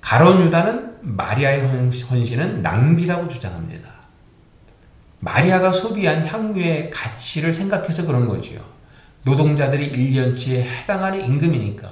[0.00, 1.60] 가론 유다는 마리아의
[2.10, 3.93] 헌신은 낭비라고 주장합니다.
[5.24, 8.60] 마리아가 소비한 향유의 가치를 생각해서 그런 거지요.
[9.24, 11.88] 노동자들이 1년치에 해당하는 임금이니까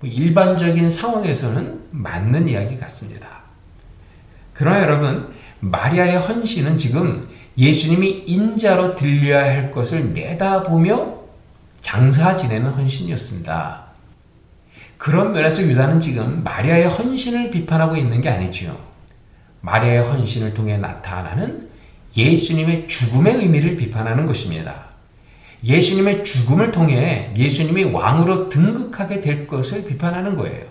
[0.00, 3.42] 뭐 일반적인 상황에서는 맞는 이야기 같습니다.
[4.54, 11.20] 그러나 여러분, 마리아의 헌신은 지금 예수님이 인자로 들려야 할 것을 내다보며
[11.82, 13.84] 장사 지내는 헌신이었습니다.
[14.96, 18.74] 그런 면에서 유다는 지금 마리아의 헌신을 비판하고 있는 게 아니지요.
[19.60, 21.71] 마리아의 헌신을 통해 나타나는
[22.16, 24.86] 예수님의 죽음의 의미를 비판하는 것입니다.
[25.64, 30.66] 예수님의 죽음을 통해 예수님이 왕으로 등극하게 될 것을 비판하는 거예요.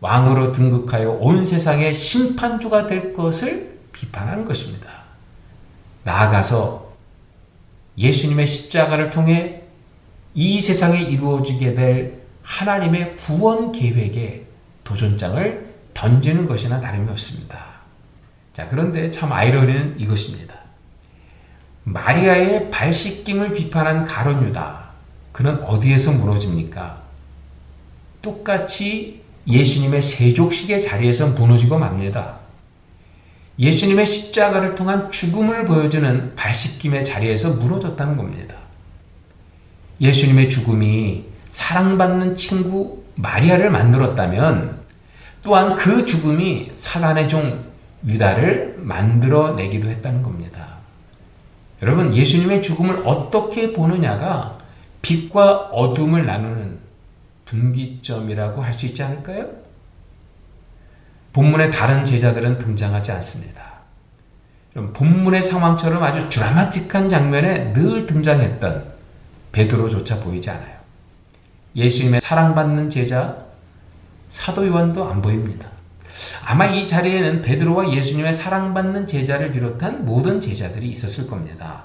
[0.00, 5.04] 왕으로 등극하여 온 세상의 심판주가 될 것을 비판하는 것입니다.
[6.04, 6.92] 나아가서
[7.96, 9.62] 예수님의 십자가를 통해
[10.34, 14.44] 이 세상에 이루어지게 될 하나님의 구원 계획에
[14.82, 17.73] 도전장을 던지는 것이나 다름이 없습니다.
[18.54, 20.54] 자, 그런데 참 아이러니는 이것입니다.
[21.82, 24.84] 마리아의 발 씻김을 비판한 가론 유다.
[25.32, 27.02] 그는 어디에서 무너집니까?
[28.22, 32.38] 똑같이 예수님의 세족식의 자리에서 무너지고 맙니다.
[33.58, 38.54] 예수님의 십자가를 통한 죽음을 보여주는 발 씻김의 자리에서 무너졌다는 겁니다.
[40.00, 44.78] 예수님의 죽음이 사랑받는 친구 마리아를 만들었다면
[45.42, 47.73] 또한 그 죽음이 사단의 종
[48.06, 50.74] 유다를 만들어내기도 했다는 겁니다.
[51.82, 54.58] 여러분, 예수님의 죽음을 어떻게 보느냐가
[55.02, 56.78] 빛과 어둠을 나누는
[57.44, 59.48] 분기점이라고 할 수 있지 않을까요?
[61.32, 63.64] 본문의 다른 제자들은 등장하지 않습니다.
[64.92, 68.92] 본문의 상황처럼 아주 드라마틱한 장면에 늘 등장했던
[69.52, 70.74] 베드로조차 보이지 않아요.
[71.76, 73.36] 예수님의 사랑받는 제자
[74.30, 75.68] 사도 요한도 안 보입니다.
[76.44, 81.84] 아마 이 자리에는 베드로와 예수님의 사랑받는 제자를 비롯한 모든 제자들이 있었을 겁니다.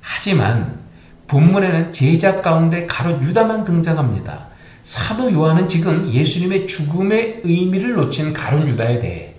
[0.00, 0.80] 하지만
[1.26, 4.48] 본문에는 제자 가운데 가로 유다만 등장합니다.
[4.82, 9.34] 사도 요한은 지금 예수님의 죽음의 의미를 놓친 가론 유다에 대해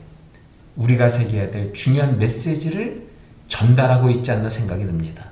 [0.75, 3.07] 우리가 새겨야 될 중요한 메시지를
[3.47, 5.25] 전달하고 있지 않나 생각이 듭니다.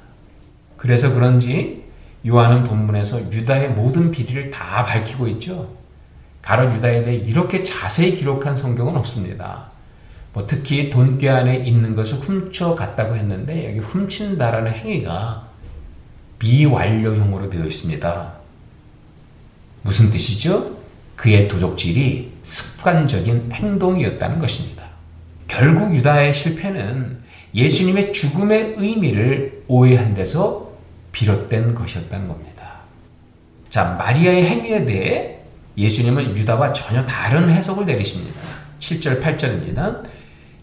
[0.77, 1.85] 그래서 그런지
[2.27, 5.80] 요한은 본문에서 유다의 모든 비리를 다 밝히고 있죠.
[6.41, 9.71] 가롯 유다에 대해 이렇게 자세히 기록한 성경은 없습니다.
[10.33, 15.47] 뭐 특히 돈깨 안에 있는 것을 훔쳐 갔다고 했는데 여기 훔친다라는 행위가
[16.39, 18.33] 미완료형으로 되어 있습니다.
[19.83, 20.77] 무슨 뜻이죠?
[21.15, 24.85] 그의 도적질이 습관적인 행동이었다는 것입니다.
[25.47, 27.19] 결국 유다의 실패는
[27.53, 30.71] 예수님의 죽음의 의미를 오해한 데서
[31.11, 32.79] 비롯된 것이었다는 겁니다.
[33.69, 35.40] 자, 마리아의 행위에 대해
[35.77, 38.41] 예수님은 유다와 전혀 다른 해석을 내리십니다.
[38.79, 40.03] 7절, 8절입니다.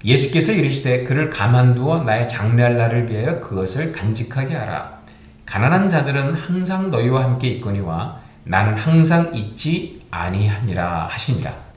[0.04, 4.98] 예수께서 이르시되 그를 가만두어 나의 장례할 날을 위하여 그것을 간직하게 하라.
[5.44, 11.68] 가난한 자들은 항상 너희와 함께 있거니와 나는 항상 있지 아니하니라 하시니라.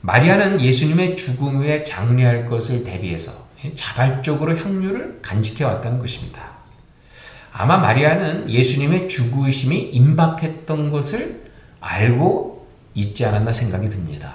[0.00, 3.32] 마리아는 예수님의 죽음 후에 장례할 것을 대비해서
[3.74, 6.42] 자발적으로 향유를 간직해 왔다는 것입니다.
[7.52, 11.44] 아마 마리아는 예수님의 죽으심이 임박했던 것을
[11.80, 12.51] 알고
[12.94, 14.34] 있지 않았나 생각이 듭니다.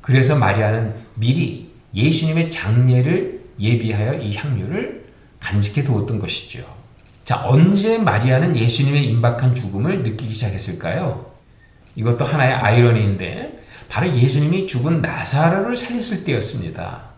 [0.00, 5.06] 그래서 마리아는 미리 예수님의 장례를 예비하여 이 향유를
[5.40, 6.64] 간직해 두었던 것이죠.
[7.24, 11.30] 자, 언제 마리아는 예수님의 임박한 죽음을 느끼기 시작했을까요?
[11.94, 17.08] 이것도 하나의 아이러니인데 바로 예수님이 죽은 나사로를 살렸을 때였습니다.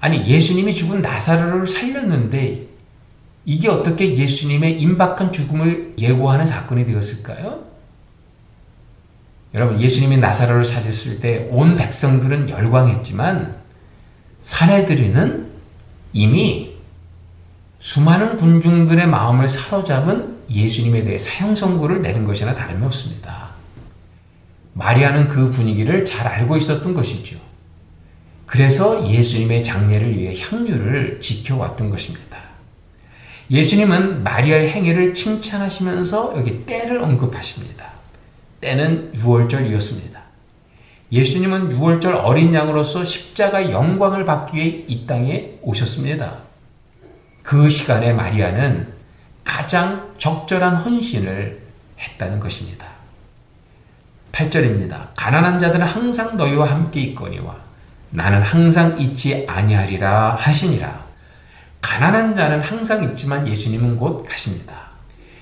[0.00, 2.66] 아니 예수님이 죽은 나사로를 살렸는데
[3.44, 7.69] 이게 어떻게 예수님의 임박한 죽음을 예고하는 사건이 되었을까요?
[9.54, 13.56] 여러분 예수님이 나사로를 살렸을 때온 백성들은 열광했지만
[14.42, 15.50] 사내들이는
[16.12, 16.74] 이미
[17.78, 23.50] 수많은 군중들의 마음을 사로잡은 예수님에 대해 사형 선고를 내린 것이나 다름이 없습니다.
[24.74, 27.38] 마리아는 그 분위기를 잘 알고 있었던 것이죠.
[28.46, 32.38] 그래서 예수님의 장례를 위해 향유를 지켜왔던 것입니다.
[33.50, 37.89] 예수님은 마리아의 행위를 칭찬하시면서 여기 때를 언급하십니다.
[38.60, 40.20] 때는 6월절이었습니다.
[41.12, 46.38] 예수님은 6월절 어린 양으로서 십자가 영광을 받기 위해 이 땅에 오셨습니다.
[47.42, 48.92] 그 시간에 마리아는
[49.42, 51.60] 가장 적절한 헌신을
[51.98, 52.86] 했다는 것입니다.
[54.32, 55.08] 8절입니다.
[55.16, 57.56] 가난한 자들은 항상 너희와 함께 있거니와
[58.10, 61.04] 나는 항상 있지 아니하리라 하시니라.
[61.80, 64.89] 가난한 자는 항상 있지만 예수님은 곧 가십니다.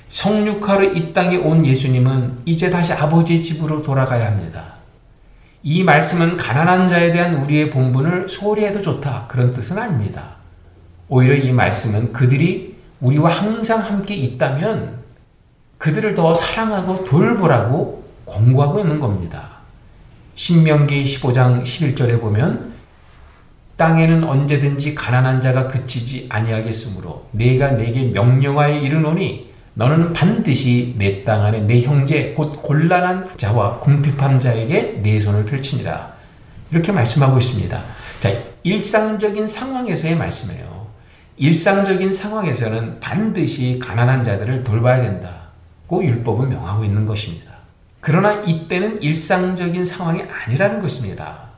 [0.08, 4.74] 성육하러 이 땅에 온 예수님은 이제 다시 아버지의 집으로 돌아가야 합니다.
[5.62, 9.26] 이 말씀은 가난한 자에 대한 우리의 본분을 소홀히 해도 좋다.
[9.28, 10.36] 그런 뜻은 아닙니다.
[11.08, 14.98] 오히려 이 말씀은 그들이 우리와 항상 함께 있다면
[15.78, 19.58] 그들을 더 사랑하고 돌보라고 권고하고 있는 겁니다.
[20.34, 22.72] 신명기 15장 11절에 보면
[23.76, 29.47] 땅에는 언제든지 가난한 자가 그치지 아니하겠으므로 내가 내게 명령하여 이르노니
[29.78, 36.14] 너는 반드시 내 땅 안에 내 형제 곧 곤란한 자와 궁핍한 자에게 내 손을 펼치니라
[36.72, 37.80] 이렇게 말씀하고 있습니다.
[38.18, 38.32] 자
[38.64, 40.88] 일상적인 상황에서의 말씀이에요.
[41.36, 47.52] 일상적인 상황에서는 반드시 가난한 자들을 돌봐야 된다고 율법은 명하고 있는 것입니다.
[48.00, 51.50] 그러나 이때는 일상적인 상황이 아니라는 것입니다.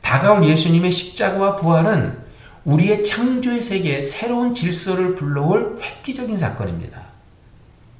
[0.00, 2.18] 다가올 예수님의 십자가와 부활은
[2.64, 7.07] 우리의 창조의 세계에 새로운 질서를 불러올 획기적인 사건입니다.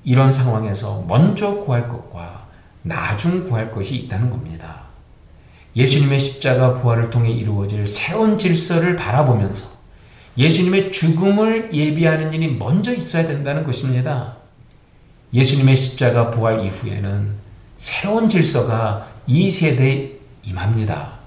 [0.05, 2.47] 이런 상황에서 먼저 구할 것과
[2.83, 4.83] 나중 구할 것이 있다는 겁니다.
[5.77, 9.79] 예수님의 십자가 부활을 통해 이루어질 새로운 질서를 바라보면서
[10.37, 14.37] 예수님의 죽음을 예비하는 일이 먼저 있어야 된다는 것입니다.
[15.33, 17.33] 예수님의 십자가 부활 이후에는
[17.77, 20.13] 새로운 질서가 이 세대에
[20.45, 21.19] 임합니다.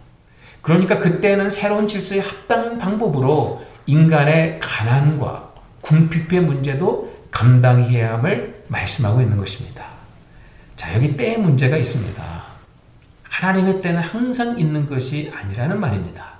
[0.62, 9.86] 그러니까 그때는 새로운 질서에 합당한 방법으로 인간의 가난과 궁핍의 문제도 감당해야 함을 말씀하고 있는 것입니다.
[10.75, 12.41] 자, 여기 때의 문제가 있습니다.
[13.23, 16.31] 하나님의 때는 항상 있는 것이 아니라는 말입니다.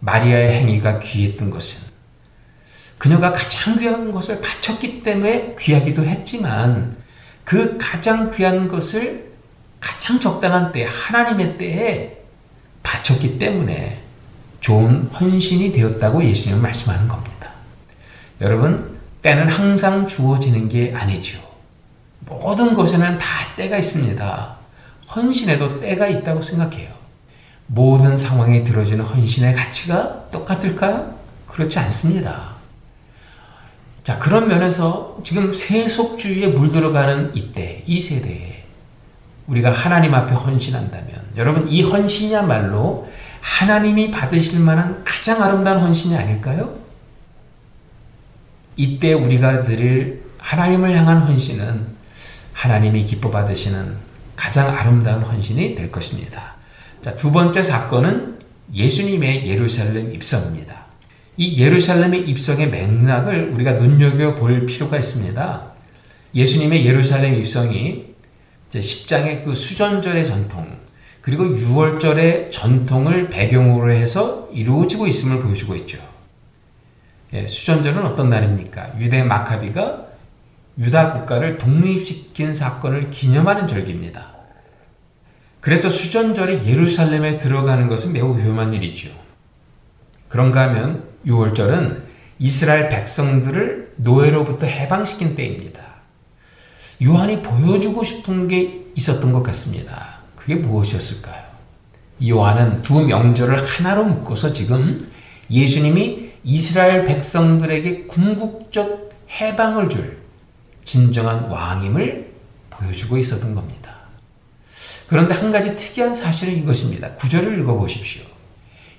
[0.00, 1.82] 마리아의 행위가 귀했던 것은
[2.98, 6.96] 그녀가 가장 귀한 것을 바쳤기 때문에 귀하기도 했지만
[7.44, 9.32] 그 가장 귀한 것을
[9.80, 12.18] 가장 적당한 때, 하나님의 때에
[12.82, 14.02] 바쳤기 때문에
[14.60, 17.50] 좋은 헌신이 되었다고 예수님은 말씀하는 겁니다.
[18.40, 18.93] 여러분,
[19.24, 21.40] 때는 항상 주어지는 게 아니죠.
[22.26, 24.56] 모든 것에는 다 때가 있습니다.
[25.16, 26.90] 헌신에도 때가 있다고 생각해요.
[27.66, 31.14] 모든 상황에 들어지는 헌신의 가치가 똑같을까요?
[31.46, 32.50] 그렇지 않습니다.
[34.02, 38.64] 자, 그런 면에서 지금 세속주의에 물들어가는 이때, 이 세대에
[39.46, 41.08] 우리가 하나님 앞에 헌신한다면,
[41.38, 43.08] 여러분, 이 헌신이야말로
[43.40, 46.83] 하나님이 받으실 만한 가장 아름다운 헌신이 아닐까요?
[48.76, 51.86] 이때 우리가 드릴 하나님을 향한 헌신은
[52.52, 53.94] 하나님이 기뻐 받으시는
[54.36, 56.54] 가장 아름다운 헌신이 될 것입니다.
[57.02, 58.38] 자, 두 번째 사건은
[58.72, 60.84] 예수님의 예루살렘 입성입니다.
[61.36, 65.72] 이 예루살렘의 입성의 맥락을 우리가 눈여겨 볼 필요가 있습니다.
[66.34, 68.14] 예수님의 예루살렘 입성이
[68.72, 70.66] 10장의 그 수전절의 전통,
[71.20, 75.98] 그리고 6월절의 전통을 배경으로 해서 이루어지고 있음을 보여주고 있죠.
[77.34, 78.92] 예, 수전절은 어떤 날입니까?
[79.00, 80.06] 유대 마카비가
[80.78, 84.32] 유다 국가를 독립시킨 사건을 기념하는 절기입니다.
[85.60, 89.10] 그래서 수전절이 예루살렘에 들어가는 것은 매우 위험한 일이죠.
[90.28, 92.02] 그런가 하면 6월절은
[92.38, 95.82] 이스라엘 백성들을 노예로부터 해방시킨 때입니다.
[97.02, 100.18] 요한이 보여주고 싶은 게 있었던 것 같습니다.
[100.36, 101.42] 그게 무엇이었을까요?
[102.28, 105.10] 요한은 두 명절을 하나로 묶어서 지금
[105.50, 110.18] 예수님이 이스라엘 백성들에게 궁극적 해방을 줄
[110.84, 112.32] 진정한 왕임을
[112.70, 113.94] 보여주고 있었던 겁니다.
[115.08, 117.14] 그런데 한 가지 특이한 사실은 이것입니다.
[117.14, 118.22] 구절을 읽어보십시오.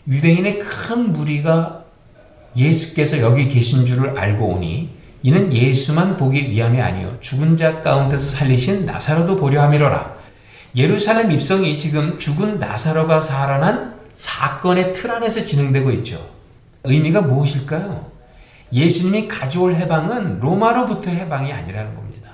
[0.07, 1.83] 유대인의 큰 무리가
[2.55, 4.89] 예수께서 여기 계신 줄을 알고 오니
[5.23, 10.15] 이는 예수만 보기 위함이 아니요 죽은 자 가운데서 살리신 나사로도 보려 함이로라.
[10.75, 16.34] 예루살렘 입성이 지금 죽은 나사로가 살아난 사건의 틀 안에서 진행되고 있죠.
[16.85, 18.11] 의미가 무엇일까요?
[18.73, 22.31] 예수님이 가져올 해방은 로마로부터의 해방이 아니라는 겁니다.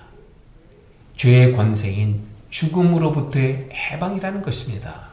[1.16, 5.12] 죄의 권세인 죽음으로부터의 해방이라는 것입니다.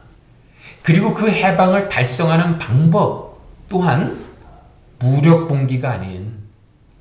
[0.81, 4.17] 그리고 그 해방을 달성하는 방법 또한
[4.99, 6.33] 무력 봉기가 아닌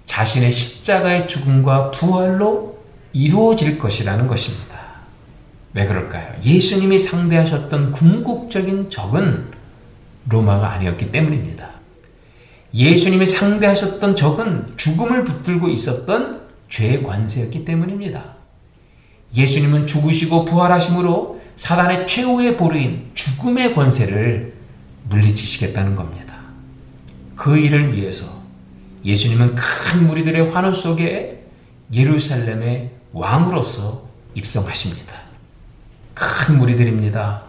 [0.05, 2.79] 자신의 십자가의 죽음과 부활로
[3.13, 4.79] 이루어질 것이라는 것입니다.
[5.75, 6.35] 왜 그럴까요?
[6.43, 9.51] 예수님이 상대하셨던 궁극적인 적은
[10.29, 11.78] 로마가 아니었기 때문입니다.
[12.75, 18.37] 예수님이 상대하셨던 적은 죽음을 붙들고 있었던 죄의 관세였기 때문입니다.
[19.35, 24.55] 예수님은 죽으시고 부활하심으로 사단의 최후의 보루인 죽음의 권세를
[25.09, 26.35] 물리치시겠다는 겁니다.
[27.35, 28.27] 그 일을 위해서
[29.05, 31.47] 예수님은 큰 무리들의 환호 속에
[31.93, 35.13] 예루살렘의 왕으로서 입성하십니다.
[36.15, 37.43] 큰 무리들입니다.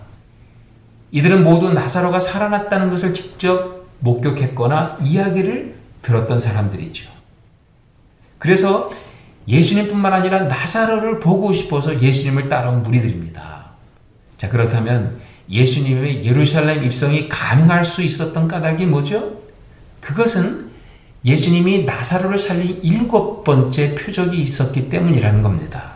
[1.12, 7.10] 이들은 모두 나사로가 살아났다는 것을 직접 목격했거나 이야기를 들었던 사람들이죠.
[8.38, 8.92] 그래서
[9.48, 13.66] 예수님뿐만 아니라 나사로를 보고 싶어서 예수님을 따라온 무리들입니다.
[14.38, 15.20] 자, 그렇다면
[15.50, 19.42] 예수님의 예루살렘 입성이 가능할 수 있었던 까닭이 뭐죠?
[20.00, 20.70] 그것은
[21.26, 25.96] 예수님이 나사로를 살린 일곱 번째 표적이 있었기 때문이라는 겁니다.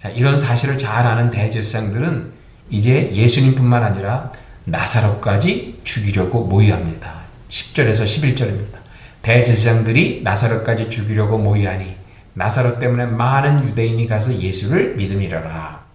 [0.00, 2.32] 자, 이런 사실을 잘 아는 대제사장들은
[2.70, 4.32] 이제 예수님뿐만 아니라
[4.70, 7.20] 나사로까지 죽이려고 모의합니다.
[7.48, 8.78] 10절에서 11절입니다.
[9.22, 11.96] 대제사장들이 나사로까지 죽이려고 모의하니
[12.34, 15.86] 나사로 때문에 많은 유대인이 가서 예수를 믿음이라라.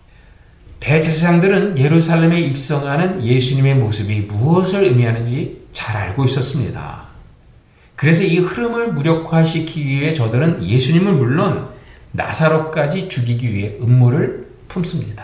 [0.79, 7.03] 대제사장들은 예루살렘에 입성하는 예수님의 모습이 무엇을 의미하는지 잘 알고 있었습니다.
[7.95, 11.69] 그래서 이 흐름을 무력화시키기 위해 저들은 예수님을 물론
[12.11, 15.22] 나사로까지 죽이기 위해 음모를 품습니다.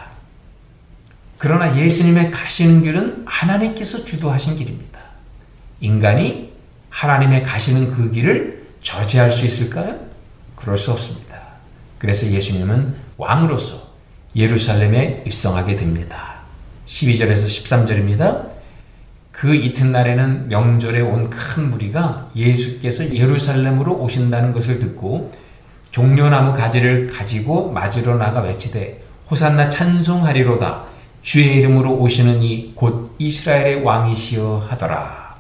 [1.40, 5.00] 그러나 예수님의 가시는 길은 하나님께서 주도하신 길입니다.
[5.80, 6.52] 인간이
[6.90, 9.98] 하나님의 가시는 그 길을 저지할 수 있을까요?
[10.58, 11.40] 그럴 수 없습니다.
[11.98, 13.90] 그래서 예수님은 왕으로서
[14.36, 16.40] 예루살렘에 입성하게 됩니다.
[16.88, 18.50] 12절에서 13절입니다.
[19.32, 25.32] 그 이튿날에는 명절에 온 큰 무리가 예수께서 예루살렘으로 오신다는 것을 듣고
[25.92, 30.89] 종려나무 가지를 가지고 맞으러 나가 외치되 호산나 찬송하리로다
[31.22, 35.36] 주의 이름으로 오시는 이 곧 이스라엘의 왕이시여 하더라.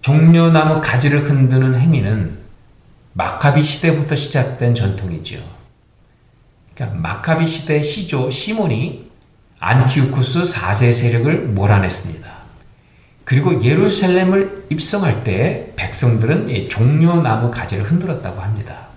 [0.00, 2.38] 종려나무 가지를 흔드는 행위는
[3.12, 5.38] 마카비 시대부터 시작된 전통이죠.
[6.74, 9.10] 그러니까 마카비 시대 시조 시몬이
[9.60, 12.34] 안티우쿠스 4세 세력을 몰아냈습니다.
[13.24, 18.88] 그리고 예루살렘을 입성할 때 백성들은 종려나무 가지를 흔들었다고 합니다.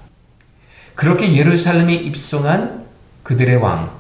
[0.96, 2.86] 그렇게 예루살렘에 입성한
[3.24, 3.92] 그들의 왕,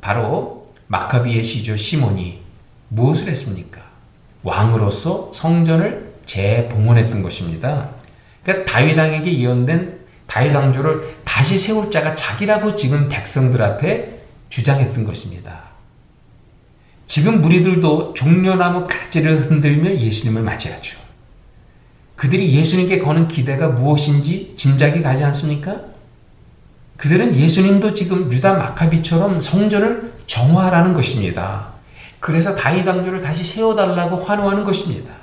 [0.00, 0.55] 바로
[0.88, 2.40] 마카비의 시조 시몬이
[2.88, 3.82] 무엇을 했습니까?
[4.42, 7.90] 왕으로서 성전을 재봉헌했던 것입니다.
[8.42, 15.64] 그러니까 다윗 왕에게 예언된 다윗 왕조를 다시 세울 자가 자기라고 지금 백성들 앞에 주장했던 것입니다.
[17.06, 20.98] 지금 무리들도 종려나무 가지를 흔들며 예수님을 맞이하죠.
[22.16, 25.80] 그들이 예수님께 거는 기대가 무엇인지 짐작이 가지 않습니까?
[26.96, 31.68] 그들은 예수님도 지금 유다 마카비처럼 성전을 정화하라는 것입니다.
[32.20, 35.14] 그래서 왕조를 다시 세워달라고 환호하는 것입니다.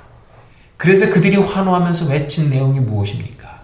[0.76, 3.62] 그래서 그들이 환호하면서 외친 내용이 무엇입니까?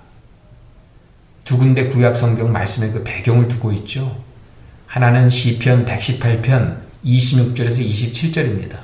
[1.45, 4.22] 두 군데 구약 성경 말씀의 그 배경을 두고 있죠.
[4.86, 8.76] 하나는 시편 118편 26절에서 27절입니다.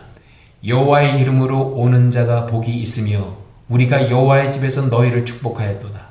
[0.66, 3.36] 여호와의 이름으로 오는 자가 복이 있으며
[3.68, 6.06] 우리가 여호와의 집에서 너희를 축복하였도다.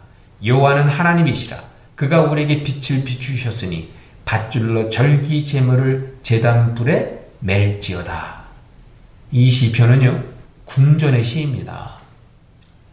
[0.46, 1.58] 여호와는 하나님이시라.
[1.96, 3.90] 그가 우리에게 빛을 비추셨으니
[4.26, 8.46] 밧줄로 절기 제물을 제단불에 멜지어다.
[9.32, 10.24] 이 시편은요
[10.66, 11.98] 궁전의 시입니다.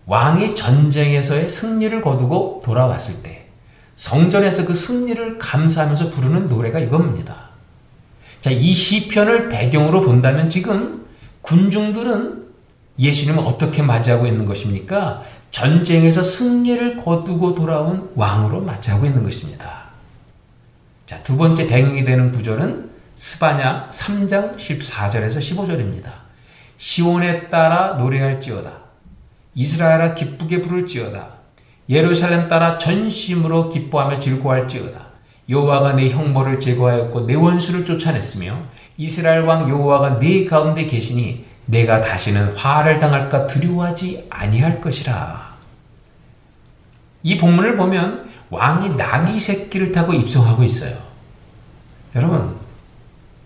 [0.05, 3.47] 왕이 전쟁에서의 승리를 거두고 돌아왔을 때
[3.95, 7.49] 성전에서 그 승리를 감사하면서 부르는 노래가 이겁니다.
[8.43, 11.07] 자, 이 시편을 배경으로 본다면 지금
[11.41, 12.49] 군중들은
[12.99, 15.23] 예수님을 어떻게 맞이하고 있는 것입니까?
[15.51, 19.85] 전쟁에서 승리를 거두고 돌아온 왕으로 맞이하고 있는 것입니다.
[21.07, 26.11] 자, 두 번째 배경이 되는 구절은 스바냐 3장 14절에서 15절입니다.
[26.77, 28.73] 시온에 따라 노래할지어다.
[29.55, 31.37] 이스라엘아 기쁘게 부를지어다.
[31.89, 35.07] 예루살렘 따라 전심으로 기뻐하며 즐거워할지어다.
[35.49, 38.57] 여호와가 내 형벌을 제거하였고 내 원수를 쫓아냈으며
[38.97, 45.53] 이스라엘 왕 여호와가 내 가운데 계시니 내가 다시는 화를 당할까 두려워하지 아니할 것이라.
[47.23, 50.97] 이 본문을 보면 왕이 나귀 새끼를 타고 입성하고 있어요.
[52.15, 52.62] 여러분,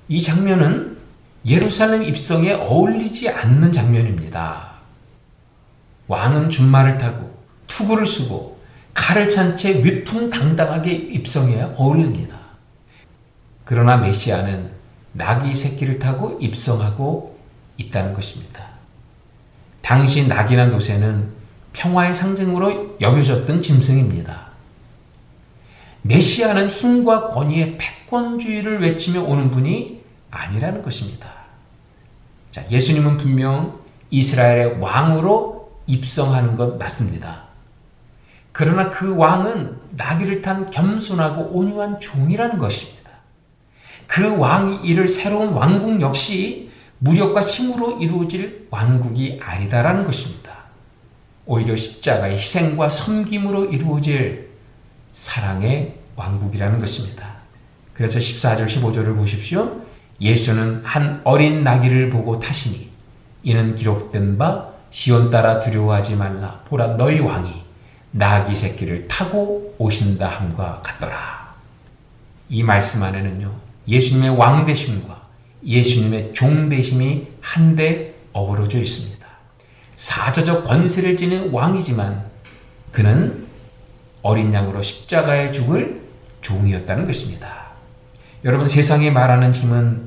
[0.09, 0.96] 이 장면은
[1.44, 4.72] 예루살렘 입성에 어울리지 않는 장면입니다.
[6.09, 7.36] 왕은 준말을 타고
[7.66, 8.59] 투구를 쓰고
[8.94, 12.36] 칼을 찬 채 위풍당당하게 입성해야 어울립니다.
[13.64, 14.70] 그러나 메시아는
[15.12, 17.38] 나귀 새끼를 타고 입성하고
[17.76, 18.64] 있다는 것입니다.
[19.82, 21.30] 당시 낙이나 노새는
[21.72, 24.46] 평화의 상징으로 여겨졌던 짐승입니다.
[26.02, 29.95] 메시아는 힘과 권위의 패권주의를 외치며 오는 분이
[30.37, 31.28] 아니라는 것입니다.
[32.51, 33.80] 자, 예수님은 분명
[34.11, 37.45] 이스라엘의 왕으로 입성하는 것 맞습니다.
[38.53, 43.11] 그러나 그 왕은 나귀를 탄 겸손하고 온유한 종이라는 것입니다.
[44.07, 50.57] 그 왕이 이를 새로운 왕국 역시 무력과 힘으로 이루어질 왕국이 아니다라는 것입니다.
[51.45, 54.51] 오히려 십자가의 희생과 섬김으로 이루어질
[55.12, 57.37] 사랑의 왕국이라는 것입니다.
[57.93, 59.86] 그래서 14절 15절을 보십시오.
[60.20, 62.90] 예수는 한 어린 나귀를 보고 타시니
[63.42, 67.66] 이는 기록된 바 시온 따라 두려워하지 말라 보라 너희 왕이
[68.12, 71.54] 나귀 새끼를 타고 오신다 함과 같더라.
[72.48, 73.52] 이 말씀 안에는요.
[73.88, 75.20] 예수님의 왕 되심과
[75.64, 79.26] 예수님의 종 되심이 한데 어우러져 있습니다.
[79.96, 82.24] 사자적 권세를 지닌 왕이지만
[82.92, 83.46] 그는
[84.22, 86.02] 어린 양으로 십자가에 죽을
[86.40, 87.66] 종이었다는 것입니다.
[88.44, 90.05] 여러분 세상이 말하는 힘은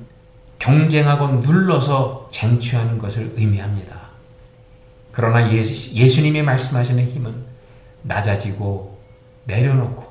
[0.60, 3.98] 경쟁하고 눌러서 쟁취하는 것을 의미합니다.
[5.12, 7.34] 그러나 예수, 예수님이 말씀하시는 힘은
[8.04, 9.00] 낮아지고
[9.46, 10.08] 내려놓고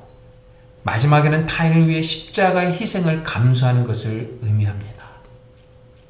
[0.83, 4.89] 마지막에는 타인을 위해 십자가의 희생을 감수하는 것을 의미합니다.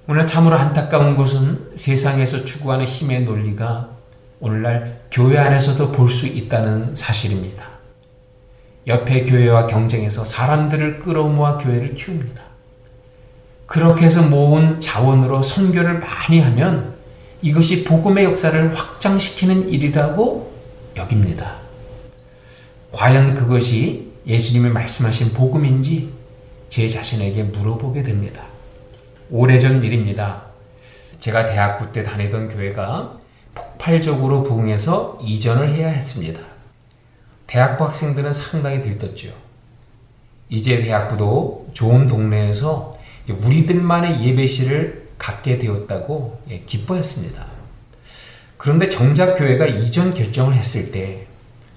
[0.08, 3.90] 오늘 참으로 안타까운 것은 세상에서 추구하는 힘의 논리가
[4.40, 7.68] 오늘날 교회 안에서도 볼 수 있다는 사실입니다.
[8.88, 12.49] 옆에 교회와 경쟁해서 사람들을 끌어모아 교회를 키웁니다.
[13.70, 16.96] 그렇게 해서 모은 자원으로 선교를 많이 하면
[17.44, 20.52] 이것이 복음의 역사를 확장시키는 일이라고
[20.98, 21.58] 여깁니다.
[22.92, 26.12] 과연 그것이 예수님이 말씀하신 복음인지
[26.70, 28.44] 제 자신에게 물어보게 됩니다.
[29.30, 30.46] 오래전 일입니다.
[31.20, 33.18] 제가 대학부 때 다니던 교회가
[33.54, 36.42] 폭발적으로 부흥해서 이전을 해야 했습니다.
[37.46, 39.30] 대학부 학생들은 상당히 들떴죠.
[40.50, 42.98] 이제 대학부도 좋은 동네에서
[43.32, 47.46] 우리들만의 예배실을 갖게 되었다고 예, 기뻐했습니다.
[48.58, 51.28] 그런데 정작 교회가 이전 결정을 했을 때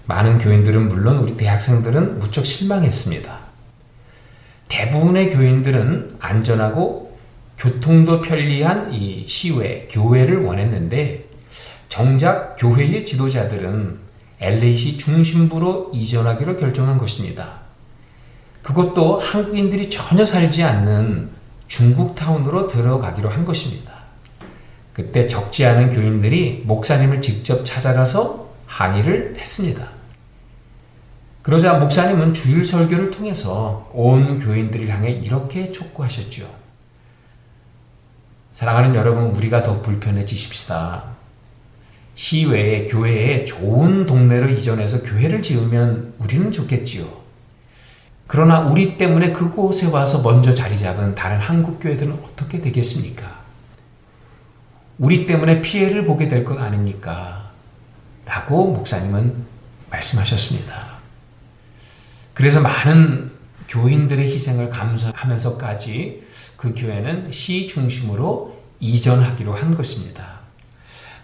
[0.07, 3.39] 많은 교인들은 물론 우리 대학생들은 무척 실망했습니다.
[4.69, 7.17] 대부분의 교인들은 안전하고
[7.59, 11.29] 교통도 편리한 이 시외, 교회를 원했는데
[11.89, 13.99] 정작 교회의 지도자들은
[14.41, 17.61] LA시 중심부로 이전하기로 결정한 것입니다.
[18.63, 21.31] 그것도 한국인들이 전혀 살지 않는
[21.73, 24.03] 중국 타운으로 들어가기로 한 것입니다.
[24.93, 29.89] 그때 적지 않은 교인들이 목사님을 직접 찾아가서 항의를 했습니다.
[31.41, 36.47] 그러자 목사님은 주일 설교를 통해서 온 교인들을 향해 이렇게 촉구하셨죠.
[38.53, 41.05] 사랑하는 여러분, 우리가 더 불편해지십시다.
[42.15, 47.22] 시외에, 교회에 좋은 동네로 이전해서 교회를 지으면 우리는 좋겠지요.
[48.33, 53.43] 그러나 우리 때문에 그곳에 와서 먼저 자리 잡은 다른 한국 교회들은 어떻게 되겠습니까?
[54.99, 57.51] 우리 때문에 피해를 보게 될 것 아닙니까?
[58.25, 59.45] 라고 목사님은
[59.91, 60.93] 말씀하셨습니다.
[62.33, 63.31] 그래서 많은
[63.69, 66.27] 교인들의 희생을 감수하면서까지
[66.57, 70.41] 그 교회는 시 중심으로 이전하기로 한 것입니다.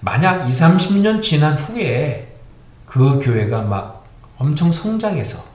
[0.01, 2.37] 만약 2, 30년 지난 후에
[2.85, 4.05] 그 교회가 막
[4.37, 5.48] 엄청 성장해서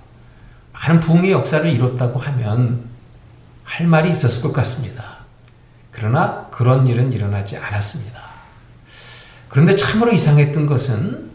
[0.84, 2.90] 많은 부흥의 역사를 이뤘다고 하면
[3.64, 5.20] 할 말이 있었을 것 같습니다.
[5.92, 8.22] 그러나 그런 일은 일어나지 않았습니다.
[9.48, 11.32] 그런데 참으로 이상했던 것은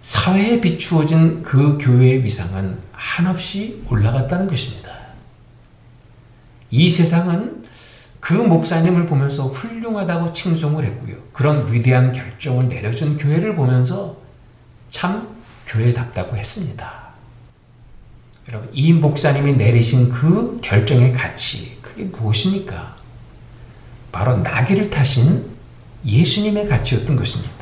[0.00, 4.90] 사회에 비추어진 그 교회의 위상은 한없이 올라갔다는 것입니다.
[6.70, 7.62] 이 세상은
[8.18, 11.16] 그 목사님을 보면서 훌륭하다고 칭송을 했고요.
[11.32, 14.16] 그런 위대한 결정을 내려준 교회를 보면서
[14.90, 15.28] 참
[15.66, 17.03] 교회답다고 했습니다.
[18.48, 22.96] 여러분, 이 목사님이 내리신 그 결정의 가치, 그 그게 무엇입니까?
[24.10, 25.46] 바로 나귀를 타신
[26.04, 27.54] 예수님의 가치였던 것입니다.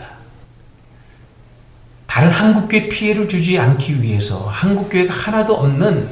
[2.06, 6.10] 다른 한국교회 피해를 주지 않기 위해서 한국교회가 하나도 없는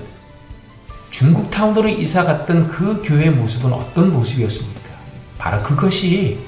[1.11, 4.91] 중국 타운으로 이사 갔던 그 교회의 모습은 어떤 모습이었습니까?
[5.39, 6.39] 바로 그것이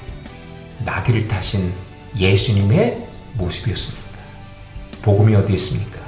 [0.85, 1.73] 나귀를 타신
[2.17, 4.03] 예수님의 모습이었습니다.
[5.01, 6.02] 복음이 어디 있습니까?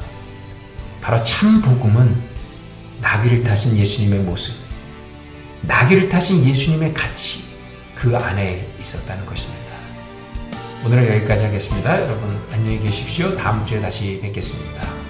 [1.05, 2.19] 바로 참 복음은
[2.99, 4.55] 나귀를 타신 예수님의 모습,
[5.61, 7.43] 나귀를 타신 예수님의 가치,
[7.93, 9.75] 그 안에 있었다는 것입니다.
[10.83, 12.01] 오늘은 여기까지 하겠습니다.
[12.01, 13.37] 여러분 안녕히 계십시오.
[13.37, 15.04] 다음 주에 다시 뵙겠습니다.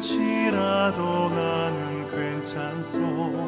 [0.00, 3.47] 끝이라도 나는 괜찮소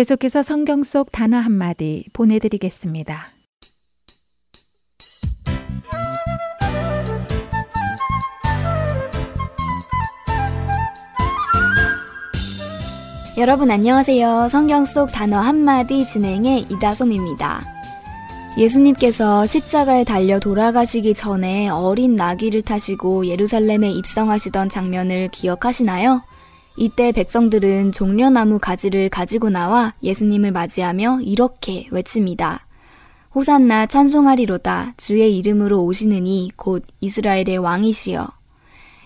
[0.00, 3.32] 계속해서 성경 속 단어 한마디 보내드리겠습니다.
[13.36, 14.48] 여러분 안녕하세요.
[14.48, 17.60] 성경 속 단어 한마디 진행의 이다솜입니다.
[18.56, 26.22] 예수님께서 십자가에 달려 돌아가시기 전에 어린 나귀를 타시고 예루살렘에 입성하시던 장면을 기억하시나요?
[26.80, 32.66] 이때 백성들은 종려나무 가지를 가지고 나와 예수님을 맞이하며 이렇게 외칩니다.
[33.34, 38.28] 호산나 찬송하리로다 주의 이름으로 오시느니 곧 이스라엘의 왕이시여.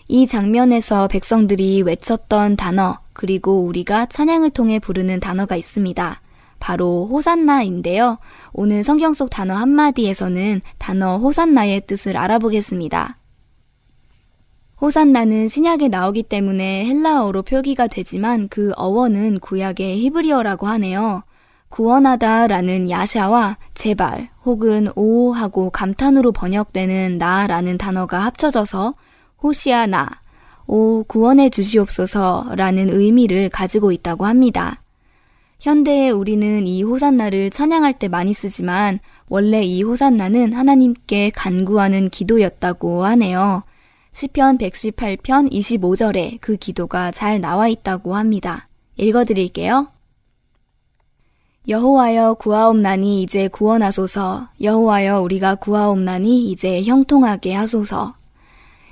[0.06, 6.20] 이 장면에서 백성들이 외쳤던 단어 그리고 우리가 찬양을 통해 부르는 단어가 있습니다.
[6.60, 8.18] 바로 호산나인데요.
[8.52, 13.16] 오늘 성경 속 단어 한마디에서는 단어 호산나의 뜻을 알아보겠습니다.
[14.84, 21.22] 호산나는 신약에 나오기 때문에 헬라어로 표기가 되지만 그 어원은 구약의 히브리어라고 하네요.
[21.70, 28.94] 구원하다 라는 야샤와 제발 혹은 오 하고 감탄으로 번역되는 나라는 단어가 합쳐져서
[29.42, 30.06] 호시아나,
[30.66, 34.82] 오 구원해 주시옵소서 라는 의미를 가지고 있다고 합니다.
[35.60, 38.98] 현대에 우리는 이 호산나를 찬양할 때 많이 쓰지만
[39.30, 43.62] 원래 이 호산나는 하나님께 간구하는 기도였다고 하네요.
[44.14, 48.68] 시편 118편 25절에 그 기도가 잘 나와 있다고 합니다.
[48.96, 49.88] 읽어 드릴게요.
[51.66, 54.50] 여호와여 구하옵나니 이제 구원하소서.
[54.62, 58.14] 여호와여 우리가 구하옵나니 이제 형통하게 하소서.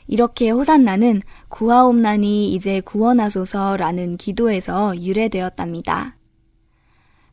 [0.08, 6.16] 이렇게 호산나는 구하옵나니 이제 구원하소서라는 기도에서 유래되었답니다.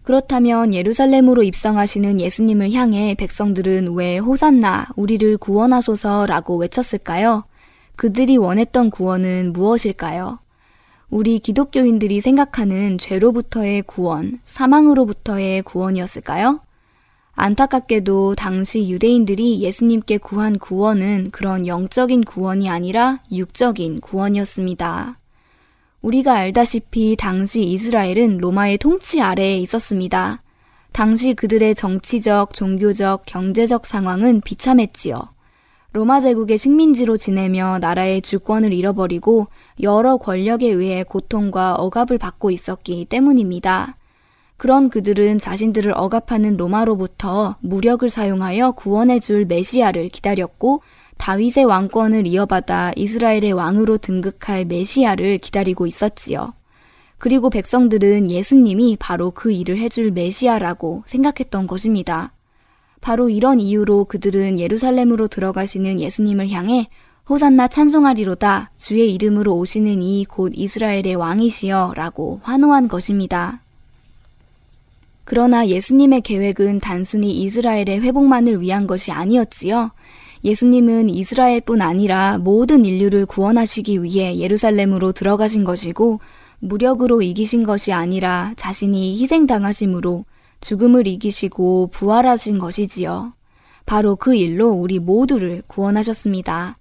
[0.04, 7.49] 그렇다면 예루살렘으로 입성하시는 예수님을 향해 백성들은 왜 호산나 우리를 구원하소서라고 외쳤을까요?
[8.00, 10.40] 그들이 원했던 구원은 무엇일까요?
[11.10, 16.62] 우리 기독교인들이 생각하는 죄로부터의 구원, 사망으로부터의 구원이었을까요?
[17.34, 25.18] 안타깝게도 당시 유대인들이 예수님께 구한 구원은 그런 영적인 구원이 아니라 육적인 구원이었습니다.
[26.02, 30.42] 우리가 알다시피 당시 이스라엘은 로마의 통치 아래에 있었습니다.
[30.94, 35.38] 당시 그들의 정치적, 종교적, 경제적 상황은 비참했지요.
[35.92, 39.48] 로마 제국의 식민지로 지내며 나라의 주권을 잃어버리고
[39.82, 43.96] 여러 권력에 의해 고통과 억압을 받고 있었기 때문입니다.
[44.58, 50.84] 그런 그들은 자신들을 억압하는 로마로부터 무력을 사용하여 구원해 줄 메시아를 기다렸고
[51.18, 56.54] 다윗의 왕권을 이어받아 이스라엘의 왕으로 등극할 메시아를 기다리고 있었지요.
[57.18, 62.32] 그리고 백성들은 예수님이 바로 그 일을 해줄 메시아라고 생각했던 것입니다.
[63.02, 66.90] 바로 이런 이유로 그들은 예루살렘으로 들어가시는 예수님을 향해
[67.30, 73.62] 호산나 찬송하리로다 주의 이름으로 오시는 이 곧 이스라엘의 왕이시여 라고 환호한 것입니다.
[75.24, 79.92] 그러나 예수님의 계획은 단순히 이스라엘의 회복만을 위한 것이 아니었지요.
[80.44, 86.20] 예수님은 이스라엘뿐 아니라 모든 인류를 구원하시기 위해 예루살렘으로 들어가신 것이고
[86.60, 90.26] 무력으로 이기신 것이 아니라 자신이 희생당하심으로
[90.62, 93.34] 죽음을 이기시고 부활하신 것이지요.
[93.86, 96.78] 바로 그 일로 우리 모두를 구원하셨습니다.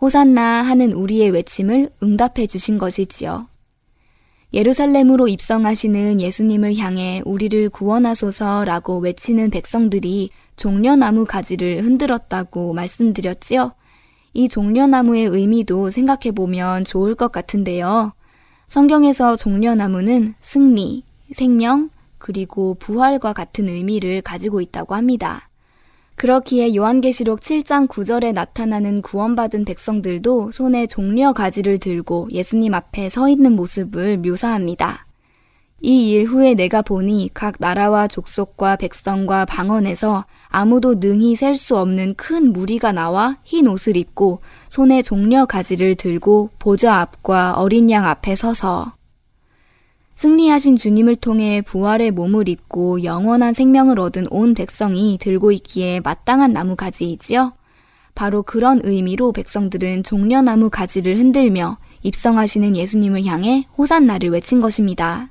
[0.00, 3.46] 호산나 하는 우리의 외침을 응답해 주신 것이지요.
[4.52, 13.74] 예루살렘으로 입성하시는 예수님을 향해 우리를 구원하소서라고 외치는 백성들이 종려나무 가지를 흔들었다고 말씀드렸지요.
[14.32, 18.12] 이 종려나무의 의미도 생각해 보면 좋을 것 같은데요.
[18.66, 21.90] 성경에서 종려나무는 승리, 생명,
[22.20, 25.48] 그리고 부활과 같은 의미를 가지고 있다고 합니다.
[26.14, 33.56] 그렇기에 요한계시록 7장 9절에 나타나는 구원받은 백성들도 손에 종려 가지를 들고 예수님 앞에 서 있는
[33.56, 35.06] 모습을 묘사합니다.
[35.82, 42.16] 이 일 후에 내가 보니 각 나라와 족속과 백성과 방언에서 아무도 능히 셀 수 없는
[42.16, 48.34] 큰 무리가 나와 흰 옷을 입고 손에 종려 가지를 들고 보좌 앞과 어린 양 앞에
[48.34, 48.92] 서서
[50.20, 56.76] 승리하신 주님을 통해 부활의 몸을 입고 영원한 생명을 얻은 온 백성이 들고 있기에 마땅한 나무
[56.76, 57.54] 가지이지요.
[58.14, 65.30] 바로 그런 의미로 백성들은 종려나무 가지를 흔들며 입성하시는 예수님을 향해 호산나를 외친 것입니다.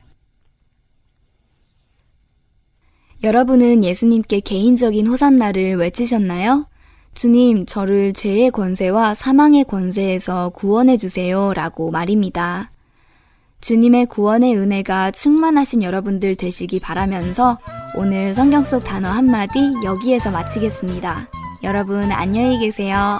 [3.22, 6.66] 여러분은 예수님께 개인적인 호산나를 외치셨나요?
[7.14, 11.54] 주님, 저를 죄의 권세와 사망의 권세에서 구원해 주세요.
[11.54, 12.72] 라고 말입니다.
[13.62, 17.60] 주님의 구원의 은혜가 충만하신 여러분들 되시기 바라면서
[17.96, 21.30] 오늘 성경 속 단어 한마디 여기에서 마치겠습니다.
[21.64, 23.20] 여러분 안녕히 계세요.